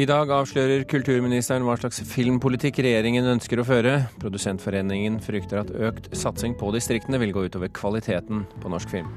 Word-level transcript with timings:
I 0.00 0.06
dag 0.08 0.30
avslører 0.32 0.86
kulturministeren 0.88 1.64
hva 1.66 1.74
slags 1.76 1.98
filmpolitikk 2.08 2.78
regjeringen 2.86 3.26
ønsker 3.34 3.60
å 3.60 3.64
føre. 3.68 3.90
Produsentforeningen 4.22 5.18
frykter 5.20 5.60
at 5.60 5.72
økt 5.76 6.06
satsing 6.16 6.54
på 6.56 6.70
distriktene 6.72 7.18
vil 7.20 7.34
gå 7.36 7.42
utover 7.50 7.68
kvaliteten 7.76 8.46
på 8.62 8.72
norsk 8.72 8.94
film. 8.94 9.10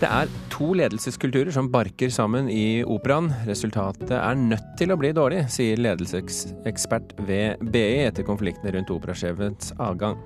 Det 0.00 0.08
er 0.08 0.30
to 0.54 0.70
ledelseskulturer 0.78 1.52
som 1.52 1.68
barker 1.74 2.08
sammen 2.14 2.48
i 2.48 2.80
operaen. 2.88 3.28
Resultatet 3.50 4.14
er 4.16 4.40
nødt 4.40 4.70
til 4.80 4.94
å 4.94 4.96
bli 5.02 5.12
dårlig, 5.12 5.42
sier 5.52 5.82
ledelsesekspert 5.82 7.12
ved 7.28 7.60
BI 7.68 8.06
etter 8.06 8.24
konfliktene 8.24 8.78
rundt 8.78 8.94
operasjefens 8.94 9.74
avgang. 9.76 10.16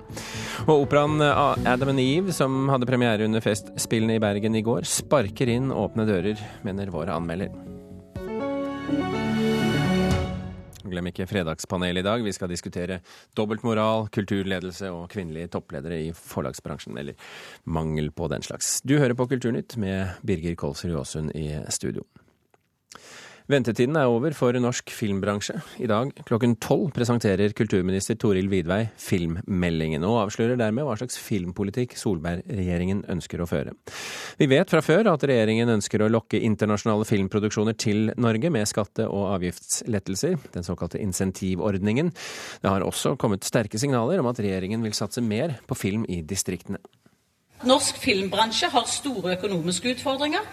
Og 0.63 0.85
operaen 0.85 1.19
Adam 1.19 1.91
and 1.91 2.05
Eve, 2.05 2.31
som 2.31 2.71
hadde 2.71 2.87
premiere 2.87 3.27
under 3.27 3.43
Festspillene 3.43 4.15
i 4.15 4.23
Bergen 4.23 4.55
i 4.55 4.63
går, 4.63 4.87
sparker 4.87 5.51
inn 5.57 5.75
åpne 5.75 6.07
dører, 6.07 6.47
mener 6.63 6.93
vår 6.93 7.11
anmelder. 7.17 7.51
Glem 10.93 11.09
ikke 11.09 11.27
Fredagspanelet 11.29 12.03
i 12.03 12.07
dag. 12.07 12.23
Vi 12.25 12.35
skal 12.35 12.51
diskutere 12.51 12.99
dobbeltmoral, 13.37 14.07
kulturledelse 14.13 14.91
og 14.93 15.09
kvinnelige 15.13 15.51
toppledere 15.55 15.99
i 16.05 16.11
forlagsbransjen. 16.15 16.97
Eller 17.01 17.17
mangel 17.65 18.11
på 18.13 18.29
den 18.31 18.45
slags. 18.45 18.77
Du 18.85 18.97
hører 18.99 19.17
på 19.17 19.27
Kulturnytt 19.31 19.77
med 19.81 20.19
Birger 20.25 20.55
Kolsrud 20.59 20.99
Aasund 21.01 21.33
i 21.35 21.49
studio. 21.73 22.05
Ventetiden 23.51 23.97
er 23.99 24.07
over 24.07 24.31
for 24.31 24.55
norsk 24.55 24.91
filmbransje. 24.95 25.57
I 25.83 25.87
dag 25.91 26.13
klokken 26.23 26.53
tolv 26.63 26.93
presenterer 26.95 27.51
kulturminister 27.57 28.15
Toril 28.15 28.47
Vidvei 28.47 28.85
filmmeldingen, 28.95 30.05
og 30.07 30.21
avslører 30.21 30.55
dermed 30.59 30.87
hva 30.87 30.95
slags 30.99 31.19
filmpolitikk 31.19 31.97
Solberg-regjeringen 31.99 33.03
ønsker 33.11 33.43
å 33.43 33.49
føre. 33.49 33.75
Vi 34.39 34.47
vet 34.47 34.71
fra 34.71 34.79
før 34.85 35.11
at 35.11 35.27
regjeringen 35.27 35.73
ønsker 35.75 36.05
å 36.05 36.09
lokke 36.13 36.39
internasjonale 36.39 37.07
filmproduksjoner 37.09 37.75
til 37.75 38.13
Norge 38.15 38.53
med 38.53 38.69
skatte- 38.71 39.09
og 39.11 39.33
avgiftslettelser, 39.35 40.39
den 40.55 40.63
såkalte 40.63 41.03
insentivordningen. 41.03 42.15
Det 42.63 42.71
har 42.71 42.87
også 42.87 43.17
kommet 43.19 43.43
sterke 43.43 43.81
signaler 43.81 44.23
om 44.23 44.31
at 44.31 44.39
regjeringen 44.39 44.87
vil 44.87 44.95
satse 44.95 45.19
mer 45.19 45.59
på 45.67 45.75
film 45.75 46.07
i 46.07 46.21
distriktene. 46.23 46.79
Norsk 47.67 47.99
filmbransje 47.99 48.71
har 48.71 48.87
store 48.87 49.35
økonomiske 49.35 49.97
utfordringer. 49.97 50.47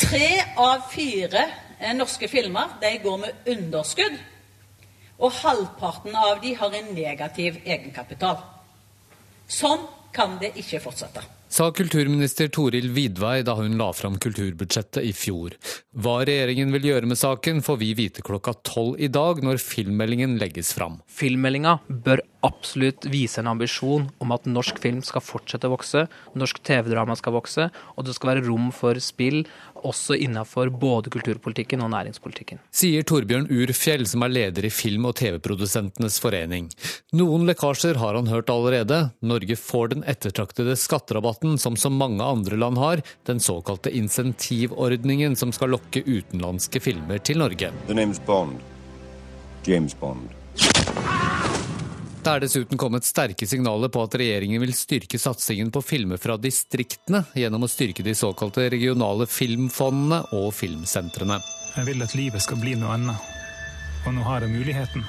Tre 0.00 0.28
av 0.58 0.88
fire 0.90 1.48
norske 1.92 2.28
filmer 2.28 2.78
de 2.80 2.94
går 3.02 3.18
med 3.20 3.50
underskudd, 3.52 4.16
og 5.18 5.32
halvparten 5.42 6.16
av 6.16 6.40
de 6.42 6.54
har 6.58 6.74
en 6.74 6.90
negativ 6.96 7.60
egenkapital. 7.64 8.40
Sånn 9.48 9.84
kan 10.14 10.38
det 10.40 10.54
ikke 10.58 10.80
fortsette. 10.82 11.22
Sa 11.54 11.68
kulturminister 11.70 12.48
Toril 12.50 12.88
Vidvei 12.90 13.44
da 13.46 13.52
hun 13.54 13.76
la 13.78 13.92
fram 13.94 14.16
kulturbudsjettet 14.18 15.04
i 15.06 15.12
fjor. 15.14 15.54
Hva 15.94 16.16
regjeringen 16.26 16.74
vil 16.74 16.88
gjøre 16.88 17.06
med 17.06 17.20
saken, 17.20 17.60
får 17.62 17.76
vi 17.78 17.92
vite 17.94 18.24
klokka 18.26 18.56
tolv 18.66 18.98
i 18.98 19.06
dag, 19.06 19.38
når 19.38 19.62
filmmeldingen 19.62 20.34
legges 20.40 20.72
fram. 20.74 20.96
Filmmeldinga 21.06 21.76
bør 21.86 22.24
absolutt 22.44 23.06
vise 23.06 23.38
en 23.38 23.52
ambisjon 23.52 24.08
om 24.18 24.34
at 24.34 24.48
norsk 24.50 24.82
film 24.82 24.98
skal 25.06 25.22
fortsette 25.22 25.70
å 25.70 25.76
vokse, 25.76 26.02
norsk 26.34 26.58
TV-drama 26.66 27.14
skal 27.20 27.36
vokse, 27.38 27.68
og 27.70 28.08
det 28.08 28.16
skal 28.18 28.32
være 28.32 28.44
rom 28.48 28.72
for 28.74 28.98
spill 28.98 29.44
også 29.84 30.16
innafor 30.16 30.70
både 30.72 31.12
kulturpolitikken 31.12 31.82
og 31.84 31.90
næringspolitikken. 31.92 32.60
Sier 32.74 33.04
Torbjørn 33.06 33.50
Urfjell, 33.52 34.06
som 34.08 34.24
er 34.24 34.32
leder 34.32 34.66
i 34.66 34.72
Film- 34.72 35.06
og 35.10 35.16
TV-produsentenes 35.20 36.16
forening. 36.24 36.70
Noen 37.16 37.44
lekkasjer 37.50 38.00
har 38.00 38.16
han 38.16 38.30
hørt 38.32 38.52
allerede. 38.52 39.00
Norge 39.24 39.58
får 39.60 39.92
den 39.94 40.06
ettertraktede 40.08 40.76
skatterabatten 40.80 41.43
som 41.60 41.76
så 41.76 41.90
mange 41.92 42.24
andre 42.24 42.58
land 42.60 42.78
har, 42.80 43.02
den 43.28 43.40
såkalte 43.40 43.92
insentivordningen 43.96 45.36
som 45.36 45.52
skal 45.54 45.74
lokke 45.76 46.02
utenlandske 46.06 46.82
filmer 46.82 47.20
til 47.24 47.40
Norge. 47.42 47.72
Bond. 48.26 48.60
James 49.64 49.94
Bond. 50.00 50.32
Det 52.24 52.32
er 52.32 52.40
dessuten 52.40 52.80
kommet 52.80 53.04
sterke 53.04 53.44
signaler 53.44 53.90
på 53.92 54.00
at 54.06 54.14
regjeringen 54.16 54.62
vil 54.62 54.72
styrke 54.76 55.18
satsingen 55.20 55.68
på 55.72 55.82
filmer 55.84 56.20
fra 56.20 56.38
distriktene 56.40 57.20
gjennom 57.36 57.66
å 57.66 57.68
styrke 57.68 58.04
de 58.06 58.14
såkalte 58.16 58.70
regionale 58.72 59.26
filmfondene 59.28 60.22
og 60.38 60.48
filmsentrene. 60.56 61.36
Jeg 61.74 61.88
vil 61.90 62.06
at 62.06 62.16
livet 62.16 62.44
skal 62.44 62.62
bli 62.62 62.78
noe 62.80 62.96
annet, 62.96 63.28
og 64.06 64.16
nå 64.16 64.24
har 64.24 64.46
jeg 64.46 64.56
muligheten. 64.56 65.04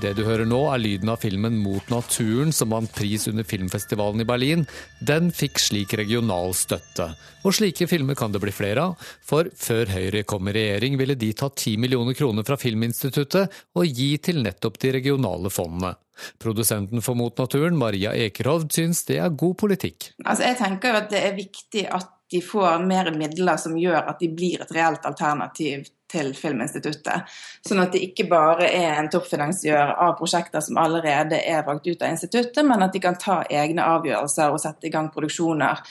Det 0.00 0.14
du 0.16 0.22
hører 0.24 0.48
nå, 0.48 0.58
er 0.72 0.80
lyden 0.80 1.10
av 1.12 1.18
filmen 1.20 1.58
Mot 1.60 1.90
naturen, 1.92 2.54
som 2.56 2.70
vant 2.72 2.88
pris 2.96 3.26
under 3.28 3.44
filmfestivalen 3.44 4.22
i 4.22 4.26
Berlin. 4.28 4.62
Den 5.04 5.28
fikk 5.34 5.60
slik 5.60 5.92
regional 6.00 6.54
støtte. 6.56 7.10
Og 7.44 7.52
slike 7.58 7.84
filmer 7.90 8.16
kan 8.16 8.32
det 8.32 8.40
bli 8.40 8.54
flere 8.54 8.86
av, 8.88 9.10
for 9.20 9.50
før 9.60 9.92
Høyre 9.92 10.22
kom 10.28 10.48
i 10.48 10.54
regjering, 10.56 10.96
ville 11.00 11.18
de 11.20 11.32
ta 11.36 11.50
10 11.50 11.76
millioner 11.84 12.16
kroner 12.16 12.46
fra 12.48 12.56
Filminstituttet 12.60 13.60
og 13.76 14.00
gi 14.00 14.14
til 14.24 14.40
nettopp 14.46 14.80
de 14.80 14.94
regionale 14.96 15.52
fondene. 15.52 15.92
Produsenten 16.40 17.04
for 17.04 17.18
Mot 17.20 17.36
naturen, 17.40 17.76
Maria 17.76 18.14
Ekerhovd, 18.16 18.72
syns 18.72 19.04
det 19.08 19.20
er 19.20 19.36
god 19.36 19.58
politikk. 19.60 20.14
Altså, 20.24 20.48
jeg 20.48 20.60
tenker 20.62 20.94
jo 20.94 21.02
at 21.02 21.12
det 21.12 21.22
er 21.28 21.36
viktig 21.36 21.84
at 21.92 22.08
de 22.30 22.40
får 22.42 22.84
mer 22.86 23.10
midler 23.16 23.58
som 23.58 23.78
gjør 23.78 24.12
at 24.12 24.20
de 24.20 24.28
blir 24.34 24.62
et 24.62 24.74
reelt 24.74 25.06
alternativ 25.08 25.88
til 26.10 26.32
Filminstituttet. 26.34 27.26
Sånn 27.66 27.82
at 27.82 27.94
det 27.94 28.02
ikke 28.06 28.28
bare 28.30 28.68
er 28.70 28.98
en 28.98 29.10
toppfinansiør 29.10 29.94
av 30.06 30.16
prosjekter 30.18 30.62
som 30.64 30.78
allerede 30.82 31.38
er 31.40 31.66
valgt 31.66 31.88
ut 31.90 32.02
av 32.02 32.14
instituttet, 32.14 32.62
men 32.66 32.86
at 32.86 32.94
de 32.94 33.02
kan 33.02 33.18
ta 33.18 33.42
egne 33.50 33.86
avgjørelser 33.96 34.54
og 34.54 34.62
sette 34.62 34.88
i 34.90 34.94
gang 34.94 35.10
produksjoner. 35.14 35.82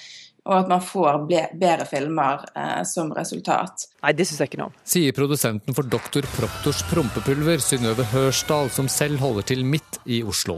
Og 0.50 0.56
at 0.56 0.70
man 0.72 0.82
får 0.82 1.20
bedre 1.60 1.86
filmer 1.86 2.46
eh, 2.56 2.80
som 2.88 3.12
resultat. 3.14 3.90
Nei, 4.02 4.14
det 4.16 4.26
syns 4.26 4.40
jeg 4.40 4.50
ikke 4.50 4.62
noe 4.62 4.72
om. 4.72 4.78
Sier 4.88 5.14
produsenten 5.14 5.76
for 5.78 5.86
Doktor 5.86 6.26
Proktors 6.38 6.80
prompepulver, 6.90 7.62
Synnøve 7.62 8.08
Hørsdal, 8.14 8.72
som 8.74 8.88
selv 8.90 9.20
holder 9.22 9.46
til 9.52 9.68
midt 9.68 10.00
i 10.08 10.24
Oslo. 10.24 10.58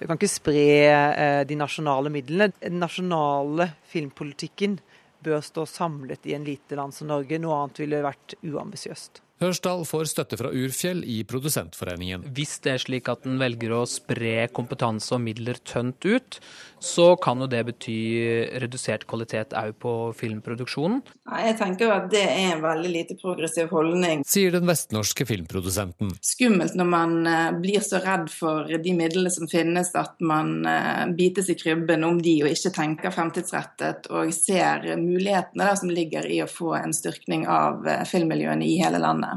Vi 0.00 0.08
kan 0.08 0.18
ikke 0.18 0.32
spre 0.32 0.66
eh, 0.90 1.40
de 1.46 1.56
nasjonale 1.60 2.12
midlene. 2.12 2.50
Den 2.58 2.82
nasjonale 2.82 3.70
filmpolitikken 3.88 4.78
bør 5.24 5.40
stå 5.44 5.66
samlet 5.68 6.26
i 6.26 6.34
en 6.36 6.46
lite 6.46 6.78
land 6.78 6.94
som 6.96 7.10
Norge. 7.10 7.38
Noe 7.40 7.58
annet 7.62 7.82
ville 7.82 8.04
vært 8.04 8.36
uambisiøst. 8.42 9.22
Hørsdal 9.40 9.86
får 9.88 10.10
støtte 10.10 10.36
fra 10.36 10.50
Urfjell 10.52 10.98
i 11.08 11.22
Produsentforeningen. 11.24 12.26
Hvis 12.36 12.58
det 12.60 12.74
er 12.74 12.82
slik 12.82 13.08
at 13.08 13.24
en 13.24 13.38
velger 13.40 13.72
å 13.72 13.86
spre 13.88 14.34
kompetanse 14.52 15.14
og 15.16 15.22
midler 15.24 15.56
tønt 15.64 16.04
ut, 16.04 16.36
så 16.80 17.14
kan 17.20 17.40
jo 17.40 17.48
det 17.48 17.60
bety 17.68 17.96
redusert 18.60 19.06
kvalitet 19.08 19.52
òg 19.56 19.74
på 19.80 19.92
filmproduksjonen. 20.16 21.00
Jeg 21.44 21.56
tenker 21.60 21.92
at 21.92 22.08
det 22.12 22.22
er 22.24 22.54
en 22.54 22.64
veldig 22.64 22.92
lite 22.92 23.16
progressiv 23.20 23.68
holdning. 23.72 24.24
Sier 24.28 24.52
den 24.52 24.68
vestnorske 24.68 25.24
filmprodusenten. 25.28 26.14
Skummelt 26.24 26.76
når 26.76 26.90
man 26.92 27.16
eh, 27.28 27.50
blir 27.60 27.84
så 27.84 28.00
redd 28.04 28.28
for 28.32 28.68
de 28.68 28.94
midlene 28.96 29.32
som 29.32 29.48
finnes 29.50 29.92
at 29.96 30.16
man 30.24 30.66
eh, 30.68 31.04
bites 31.16 31.52
i 31.52 31.56
krybben 31.60 32.04
om 32.08 32.20
de 32.24 32.38
og 32.44 32.52
ikke 32.52 32.74
tenker 32.76 33.14
fremtidsrettet 33.14 34.08
og 34.12 34.32
ser 34.36 34.88
mulighetene 35.00 35.70
som 35.80 35.92
ligger 35.92 36.28
i 36.28 36.40
å 36.44 36.48
få 36.50 36.74
en 36.80 36.96
styrkning 36.96 37.46
av 37.48 37.88
eh, 37.88 38.04
filmmiljøene 38.08 38.68
i 38.68 38.80
hele 38.80 39.00
landet. 39.00 39.29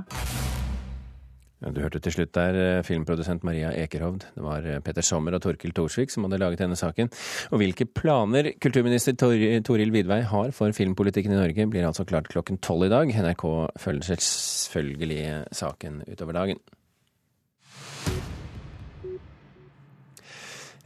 Ja, 1.64 1.72
du 1.72 1.80
hørte 1.80 2.02
til 2.04 2.12
slutt 2.12 2.34
der 2.36 2.58
eh, 2.60 2.84
filmprodusent 2.84 3.46
Maria 3.48 3.70
Ekerhovd. 3.86 4.26
Det 4.36 4.44
var 4.44 4.66
Petter 4.66 4.84
Peter 4.84 5.06
Sommer 5.08 5.38
og 5.38 5.46
Torkil 5.46 5.72
Thorsvik 5.76 6.12
som 6.12 6.28
hadde 6.28 6.42
laget 6.42 6.60
denne 6.60 6.76
saken. 6.80 7.12
Og 7.56 7.62
hvilke 7.62 7.88
planer 7.88 8.52
kulturminister 8.60 9.16
Toril 9.16 9.96
Vidvei 9.96 10.22
har 10.28 10.52
for 10.52 10.76
filmpolitikken 10.76 11.32
i 11.32 11.40
Norge, 11.40 11.70
blir 11.72 11.88
altså 11.88 12.04
klart 12.10 12.28
klokken 12.34 12.60
tolv 12.60 12.90
i 12.90 12.92
dag. 12.92 13.16
NRK 13.16 13.48
følger 13.80 14.20
selvfølgelig 14.28 15.24
saken 15.56 16.04
utover 16.12 16.42
dagen. 16.42 16.64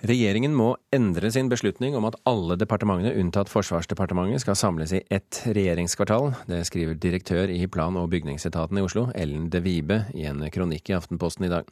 Regjeringen 0.06 0.54
må 0.54 0.76
endre 0.94 1.32
sin 1.34 1.48
beslutning 1.50 1.96
om 1.98 2.06
at 2.06 2.20
alle 2.30 2.54
departementene 2.60 3.16
unntatt 3.18 3.50
Forsvarsdepartementet 3.50 4.44
skal 4.44 4.58
samles 4.60 4.92
i 4.94 5.00
ett 5.10 5.40
regjeringskvartal. 5.58 6.36
Det 6.46 6.60
skriver 6.70 7.00
direktør 7.02 7.50
i 7.50 7.64
plan- 7.66 7.98
og 7.98 8.12
bygningsetaten 8.12 8.78
i 8.78 8.84
Oslo, 8.86 9.08
Ellen 9.18 9.48
De 9.50 9.62
Vibe, 9.66 10.04
i 10.14 10.28
en 10.30 10.44
kronikk 10.54 10.92
i 10.92 10.98
Aftenposten 11.00 11.48
i 11.48 11.50
dag. 11.50 11.72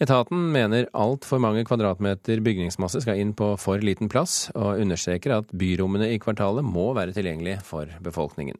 Etaten 0.00 0.48
mener 0.54 0.88
altfor 0.96 1.42
mange 1.42 1.66
kvadratmeter 1.68 2.40
bygningsmasse 2.40 3.04
skal 3.04 3.20
inn 3.20 3.34
på 3.36 3.52
for 3.60 3.84
liten 3.84 4.08
plass, 4.08 4.46
og 4.54 4.80
understreker 4.80 5.36
at 5.36 5.52
byrommene 5.52 6.08
i 6.14 6.22
kvartalet 6.22 6.64
må 6.64 6.94
være 6.96 7.12
tilgjengelige 7.12 7.60
for 7.66 7.92
befolkningen. 8.00 8.56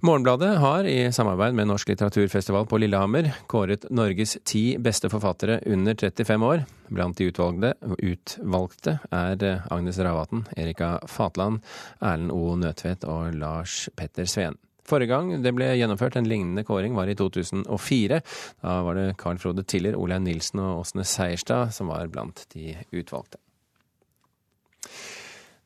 Morgenbladet 0.00 0.58
har 0.58 0.84
i 0.84 1.12
samarbeid 1.12 1.54
med 1.54 1.70
Norsk 1.70 1.88
litteraturfestival 1.88 2.66
på 2.68 2.78
Lillehammer 2.78 3.30
kåret 3.48 3.86
Norges 3.90 4.36
ti 4.44 4.76
beste 4.78 5.08
forfattere 5.08 5.60
under 5.66 5.94
35 5.94 6.42
år. 6.44 6.64
Blant 6.92 7.16
de 7.16 7.30
utvalgte, 7.30 7.72
utvalgte 7.98 8.98
er 9.08 9.46
Agnes 9.72 9.98
Ravatn, 9.98 10.44
Erika 10.56 10.98
Fatland, 11.08 11.62
Erlend 12.00 12.34
O. 12.34 12.56
Nødtvedt 12.60 13.08
og 13.08 13.38
Lars 13.40 13.88
Petter 13.96 14.28
Sveen. 14.28 14.60
Forrige 14.86 15.10
gang 15.14 15.32
det 15.42 15.54
ble 15.56 15.72
gjennomført 15.78 16.20
en 16.20 16.28
lignende 16.28 16.66
kåring 16.68 16.94
var 16.94 17.08
i 17.08 17.16
2004. 17.16 18.20
Da 18.60 18.76
var 18.86 19.00
det 19.00 19.16
Carl 19.18 19.40
Frode 19.40 19.64
Tiller, 19.64 19.96
Olaug 19.96 20.22
Nilsen 20.28 20.60
og 20.62 20.84
Åsne 20.84 21.08
Seierstad 21.08 21.72
som 21.74 21.88
var 21.90 22.12
blant 22.12 22.44
de 22.52 22.76
utvalgte. 22.92 23.40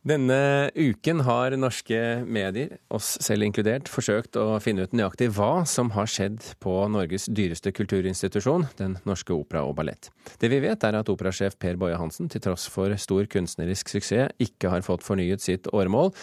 Denne 0.00 0.70
uken 0.72 1.18
har 1.26 1.52
norske 1.60 1.96
medier, 2.24 2.70
oss 2.88 3.18
selv 3.20 3.44
inkludert, 3.44 3.88
forsøkt 3.92 4.38
å 4.40 4.54
finne 4.64 4.86
ut 4.88 4.94
nøyaktig 4.96 5.26
hva 5.36 5.66
som 5.68 5.90
har 5.92 6.06
skjedd 6.08 6.38
på 6.64 6.72
Norges 6.88 7.26
dyreste 7.28 7.68
kulturinstitusjon, 7.76 8.64
Den 8.78 8.94
norske 9.04 9.34
opera 9.36 9.60
og 9.68 9.74
ballett. 9.76 10.08
Det 10.40 10.48
vi 10.48 10.62
vet 10.64 10.86
er 10.88 10.96
at 10.96 11.10
operasjef 11.12 11.58
Per 11.60 11.76
Boje 11.76 11.98
Hansen, 12.00 12.30
til 12.32 12.40
tross 12.40 12.64
for 12.72 12.94
stor 12.96 13.28
kunstnerisk 13.28 13.92
suksess, 13.92 14.32
ikke 14.40 14.70
har 14.72 14.86
fått 14.86 15.04
fornyet 15.04 15.44
sitt 15.44 15.68
åremål. 15.68 16.14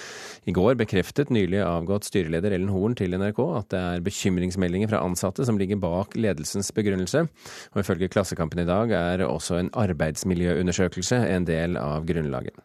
I 0.49 0.55
går 0.57 0.79
bekreftet 0.79 1.29
nylig 1.29 1.61
avgått 1.61 2.09
styreleder 2.09 2.55
Ellen 2.57 2.73
Horn 2.73 2.97
til 2.97 3.13
NRK 3.13 3.43
at 3.59 3.69
det 3.75 3.83
er 3.91 4.05
bekymringsmeldinger 4.07 4.89
fra 4.89 5.03
ansatte 5.05 5.45
som 5.45 5.61
ligger 5.61 5.77
bak 5.77 6.17
ledelsens 6.17 6.73
begrunnelse. 6.73 7.27
Og 7.75 7.83
ifølge 7.83 8.09
Klassekampen 8.09 8.65
i 8.65 8.65
dag 8.65 8.95
er 8.97 9.27
også 9.27 9.61
en 9.61 9.69
arbeidsmiljøundersøkelse 9.77 11.21
en 11.29 11.45
del 11.45 11.77
av 11.77 12.09
grunnlaget. 12.09 12.57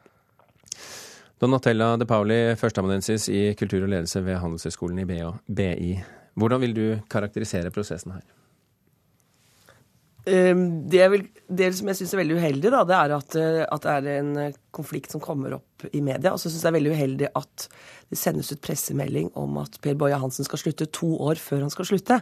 Donatella 1.43 1.97
De 1.99 2.07
Pauli, 2.07 2.37
førsteamanuensis 2.55 3.25
i 3.27 3.41
kultur 3.59 3.83
og 3.83 3.91
ledelse 3.91 4.21
ved 4.23 4.39
Handelshøyskolen 4.39 5.01
i 5.03 5.09
BI. 5.09 5.89
Hvordan 6.39 6.63
vil 6.63 6.77
du 6.77 6.85
karakterisere 7.11 7.73
prosessen 7.75 8.15
her? 8.15 8.23
Ehm, 10.31 10.85
det, 10.87 11.03
vil, 11.11 11.25
det 11.51 11.73
som 11.75 11.89
jeg 11.91 11.99
syns 11.99 12.13
er 12.15 12.21
veldig 12.21 12.37
uheldig, 12.39 12.71
da, 12.71 12.85
det 12.87 12.95
er 12.95 13.15
at, 13.17 13.37
eh, 13.41 13.65
at, 13.65 13.83
det 13.83 13.95
er 14.13 14.21
en 14.21 14.31
eh, 14.39 14.61
konflikt 14.71 15.11
som 15.11 15.23
kommer 15.25 15.57
opp 15.59 15.87
i 15.91 15.99
media. 15.99 16.31
Og 16.31 16.39
så 16.39 16.47
syns 16.47 16.63
jeg 16.63 16.69
det 16.69 16.71
er 16.71 16.77
veldig 16.79 16.95
uheldig 16.95 17.31
at 17.43 17.67
det 18.13 18.21
sendes 18.21 18.53
ut 18.55 18.63
pressemelding 18.63 19.33
om 19.43 19.59
at 19.65 19.81
Per 19.83 19.99
Boje 19.99 20.23
Hansen 20.23 20.47
skal 20.47 20.63
slutte 20.63 20.87
to 20.95 21.11
år 21.27 21.43
før 21.43 21.65
han 21.67 21.75
skal 21.75 21.91
slutte. 21.91 22.21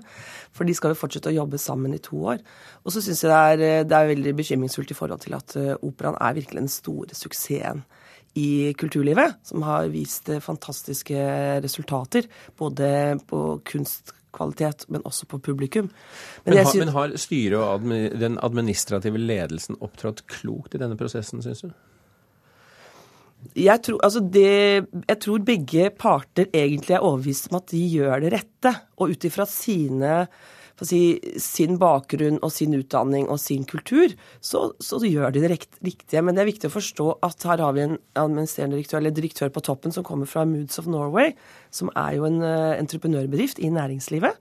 For 0.57 0.65
de 0.65 0.79
skal 0.79 0.95
jo 0.95 1.01
fortsette 1.03 1.29
å 1.29 1.37
jobbe 1.43 1.61
sammen 1.61 1.93
i 1.93 2.01
to 2.01 2.25
år. 2.33 2.41
Og 2.87 2.97
så 2.97 3.05
syns 3.05 3.21
jeg 3.27 3.35
det 3.35 3.43
er, 3.53 3.67
eh, 3.69 3.85
det 3.85 4.01
er 4.01 4.13
veldig 4.15 4.37
bekymringsfullt 4.41 4.97
i 4.97 5.01
forhold 5.03 5.29
til 5.29 5.37
at 5.37 5.61
operaen 5.77 6.17
er 6.17 6.41
virkelig 6.41 6.65
den 6.65 6.73
store 6.73 7.13
suksessen 7.13 7.85
i 8.39 8.73
kulturlivet, 8.79 9.41
som 9.43 9.63
har 9.67 9.91
vist 9.91 10.31
fantastiske 10.43 11.19
resultater. 11.65 12.29
Både 12.59 13.19
på 13.27 13.61
kunstkvalitet, 13.67 14.87
men 14.89 15.05
også 15.09 15.27
på 15.31 15.41
publikum. 15.43 15.91
Men, 16.45 16.55
men, 16.55 16.65
har, 16.65 16.79
men 16.79 16.95
har 16.95 17.15
styret 17.21 17.59
og 17.61 18.21
den 18.21 18.39
administrative 18.43 19.19
ledelsen 19.19 19.81
opptrådt 19.81 20.27
klokt 20.31 20.77
i 20.77 20.83
denne 20.83 20.99
prosessen, 21.01 21.43
syns 21.45 21.65
du? 21.67 21.73
Jeg 23.57 23.81
tror, 23.83 23.99
altså 24.05 24.21
det, 24.21 24.87
jeg 25.09 25.19
tror, 25.25 25.43
begge 25.45 25.91
parter 25.97 26.51
egentlig 26.53 26.95
er 26.97 27.05
overbevist 27.05 27.49
om 27.51 27.57
at 27.59 27.71
de 27.73 27.81
gjør 27.97 28.21
det 28.21 28.33
rette. 28.35 28.73
Og 29.01 29.15
ut 29.15 29.27
ifra 29.27 29.47
sine 29.49 30.27
si, 30.89 31.01
sin 31.41 31.79
bakgrunn 31.81 32.39
og 32.45 32.53
sin 32.55 32.75
utdanning 32.77 33.29
og 33.31 33.41
sin 33.43 33.67
kultur, 33.69 34.15
så, 34.45 34.71
så 34.81 35.01
gjør 35.05 35.35
de 35.35 35.45
det 35.45 35.53
riktige. 35.53 36.23
Men 36.25 36.37
det 36.37 36.45
er 36.45 36.51
viktig 36.51 36.71
å 36.71 36.77
forstå 36.77 37.09
at 37.27 37.47
her 37.49 37.63
har 37.65 37.77
vi 37.77 37.85
en 37.87 37.97
administrerende 38.19 38.79
direktør, 38.79 39.01
eller 39.03 39.17
direktør 39.17 39.53
på 39.55 39.65
toppen 39.67 39.95
som 39.95 40.07
kommer 40.07 40.31
fra 40.31 40.47
Moods 40.49 40.81
of 40.81 40.89
Norway, 40.91 41.35
som 41.75 41.93
er 41.99 42.17
jo 42.19 42.29
en 42.29 42.41
uh, 42.45 42.77
entreprenørbedrift 42.79 43.61
i 43.61 43.73
næringslivet. 43.73 44.39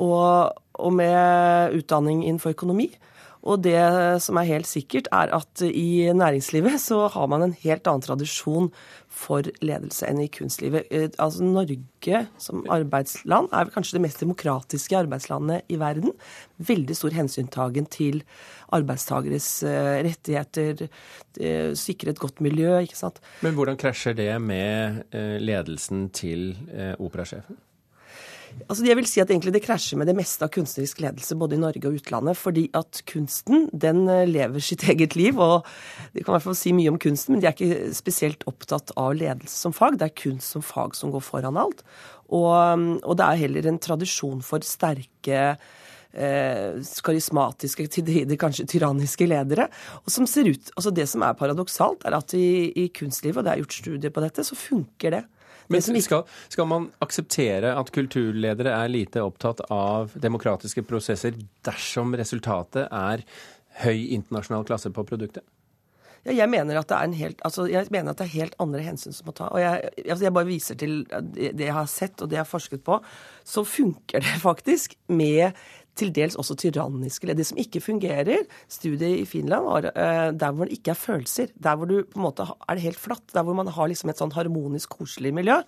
Og, 0.00 0.52
og 0.80 0.92
med 0.96 1.76
utdanning 1.76 2.24
innenfor 2.24 2.54
økonomi. 2.56 2.90
Og 3.40 3.62
det 3.64 3.80
som 4.20 4.36
er 4.36 4.48
helt 4.50 4.68
sikkert, 4.68 5.08
er 5.16 5.32
at 5.32 5.62
i 5.64 6.10
næringslivet 6.12 6.80
så 6.82 7.06
har 7.12 7.28
man 7.30 7.46
en 7.46 7.54
helt 7.62 7.86
annen 7.88 8.04
tradisjon 8.04 8.68
for 9.10 9.46
ledelse 9.64 10.06
enn 10.06 10.20
i 10.22 10.28
kunstlivet. 10.32 10.88
Eh, 10.92 11.08
altså 11.18 11.44
Norge 11.44 12.24
som 12.40 12.62
arbeidsland 12.70 13.50
er 13.56 13.72
kanskje 13.72 13.96
det 13.98 14.04
mest 14.04 14.20
demokratiske 14.22 14.98
arbeidslandet 14.98 15.72
i 15.72 15.78
verden. 15.80 16.12
Veldig 16.70 16.96
stor 16.96 17.16
hensyntagen 17.16 17.88
til 17.90 18.22
arbeidstageres 18.76 19.48
eh, 19.66 20.02
rettigheter, 20.06 20.86
eh, 21.40 21.72
sikre 21.78 22.14
et 22.14 22.22
godt 22.22 22.44
miljø, 22.44 22.76
ikke 22.84 23.00
sant. 23.00 23.22
Men 23.44 23.56
hvordan 23.56 23.80
krasjer 23.80 24.14
det 24.18 24.30
med 24.44 25.02
ledelsen 25.40 26.08
til 26.14 26.52
operasjefen? 27.00 27.58
Altså 28.70 28.84
jeg 28.86 28.96
vil 28.98 29.08
si 29.08 29.20
at 29.22 29.30
Det 29.30 29.62
krasjer 29.64 29.98
med 29.98 30.06
det 30.06 30.14
meste 30.14 30.44
av 30.46 30.52
kunstnerisk 30.54 31.00
ledelse 31.02 31.34
både 31.34 31.56
i 31.56 31.62
Norge 31.62 31.82
og 31.88 31.98
utlandet. 31.98 32.38
Fordi 32.38 32.68
at 32.74 33.02
kunsten 33.06 33.68
den 33.72 34.06
eh, 34.08 34.28
lever 34.28 34.60
sitt 34.60 34.84
eget 34.92 35.16
liv. 35.16 35.38
og 35.38 35.66
De 36.14 36.22
kan 36.22 36.32
i 36.32 36.36
hvert 36.36 36.46
fall 36.48 36.58
si 36.58 36.72
mye 36.76 36.92
om 36.92 36.98
kunsten, 36.98 37.34
men 37.34 37.42
de 37.42 37.50
er 37.50 37.56
ikke 37.56 37.92
spesielt 37.96 38.46
opptatt 38.46 38.94
av 38.96 39.14
ledelse 39.18 39.56
som 39.56 39.74
fag. 39.74 39.98
Det 39.98 40.10
er 40.10 40.22
kunst 40.22 40.54
som 40.54 40.62
fag 40.62 40.94
som 40.98 41.10
går 41.10 41.24
foran 41.24 41.58
alt. 41.60 41.82
Og, 42.30 42.54
og 43.02 43.14
det 43.18 43.26
er 43.26 43.44
heller 43.44 43.66
en 43.66 43.80
tradisjon 43.82 44.42
for 44.46 44.62
sterke 44.62 45.40
eh, 46.14 46.78
karismatiske, 47.06 47.88
til 47.90 48.06
tider 48.06 48.38
kanskje 48.38 48.68
tyranniske 48.70 49.26
ledere. 49.26 49.68
og 50.04 50.10
som 50.10 50.26
ser 50.26 50.50
ut, 50.50 50.70
altså 50.76 50.90
Det 50.90 51.08
som 51.08 51.22
er 51.22 51.34
paradoksalt, 51.34 52.04
er 52.04 52.16
at 52.16 52.34
i, 52.34 52.72
i 52.76 52.88
kunstlivet, 52.88 53.38
og 53.38 53.44
det 53.44 53.52
er 53.52 53.62
gjort 53.64 53.78
studier 53.82 54.10
på 54.10 54.20
dette, 54.20 54.44
så 54.44 54.54
funker 54.54 55.10
det. 55.10 55.24
Men 55.70 56.02
skal, 56.02 56.24
skal, 56.50 56.66
man 56.66 56.88
akseptere 57.04 57.76
at 57.78 57.92
kulturledere 57.94 58.74
er 58.74 58.90
lite 58.90 59.22
opptatt 59.22 59.62
av 59.70 60.16
demokratiske 60.18 60.82
prosesser 60.88 61.38
dersom 61.66 62.16
resultatet 62.18 62.88
er 62.90 63.22
høy 63.84 64.10
internasjonal 64.16 64.66
klasse 64.66 64.90
på 64.90 65.06
produktet? 65.06 65.46
Ja, 66.20 66.34
jeg 66.36 66.50
mener 66.52 66.76
at 66.76 66.90
det 66.90 66.96
er 66.98 67.06
en 67.08 67.16
helt, 67.16 67.38
altså 67.48 67.64
jeg 67.70 67.88
mener 67.94 68.12
at 68.12 68.18
det 68.20 68.26
er 68.26 68.34
helt 68.34 68.56
andre 68.60 68.82
hensyn 68.84 69.14
som 69.16 69.30
må 69.30 69.32
ta. 69.36 69.46
og 69.48 69.60
jeg, 69.62 69.88
altså 70.04 70.26
jeg 70.26 70.34
bare 70.36 70.48
viser 70.50 70.76
til 70.80 70.98
det 71.08 71.64
jeg 71.64 71.72
har 71.72 71.88
sett 71.88 72.20
og 72.20 72.28
det 72.28 72.36
jeg 72.36 72.44
har 72.44 72.50
forsket 72.50 72.82
på. 72.84 72.98
Så 73.44 73.64
funker 73.64 74.20
det 74.20 74.36
faktisk 74.48 74.98
med 75.08 75.56
til 75.98 76.12
dels 76.14 76.36
også 76.40 76.56
tyranniske 76.60 77.28
ledd. 77.28 77.40
Det 77.40 77.48
som 77.48 77.60
ikke 77.60 77.82
fungerer, 77.84 78.44
studiet 78.70 79.22
i 79.22 79.28
Finland 79.28 79.66
var 79.66 79.88
uh, 79.90 80.28
der 80.36 80.54
hvor 80.54 80.68
det 80.68 80.78
ikke 80.78 80.94
er 80.94 81.00
følelser. 81.00 81.54
Der 81.56 81.78
hvor 81.78 81.90
du 81.90 81.96
på 82.04 82.20
en 82.20 82.26
måte 82.26 82.46
er 82.46 82.78
det 82.78 82.86
helt 82.86 83.00
flatt. 83.00 83.26
Der 83.34 83.46
hvor 83.46 83.56
man 83.58 83.70
har 83.70 83.90
liksom 83.90 84.12
et 84.12 84.20
sånn 84.20 84.34
harmonisk, 84.36 84.96
koselig 85.00 85.34
miljø. 85.36 85.60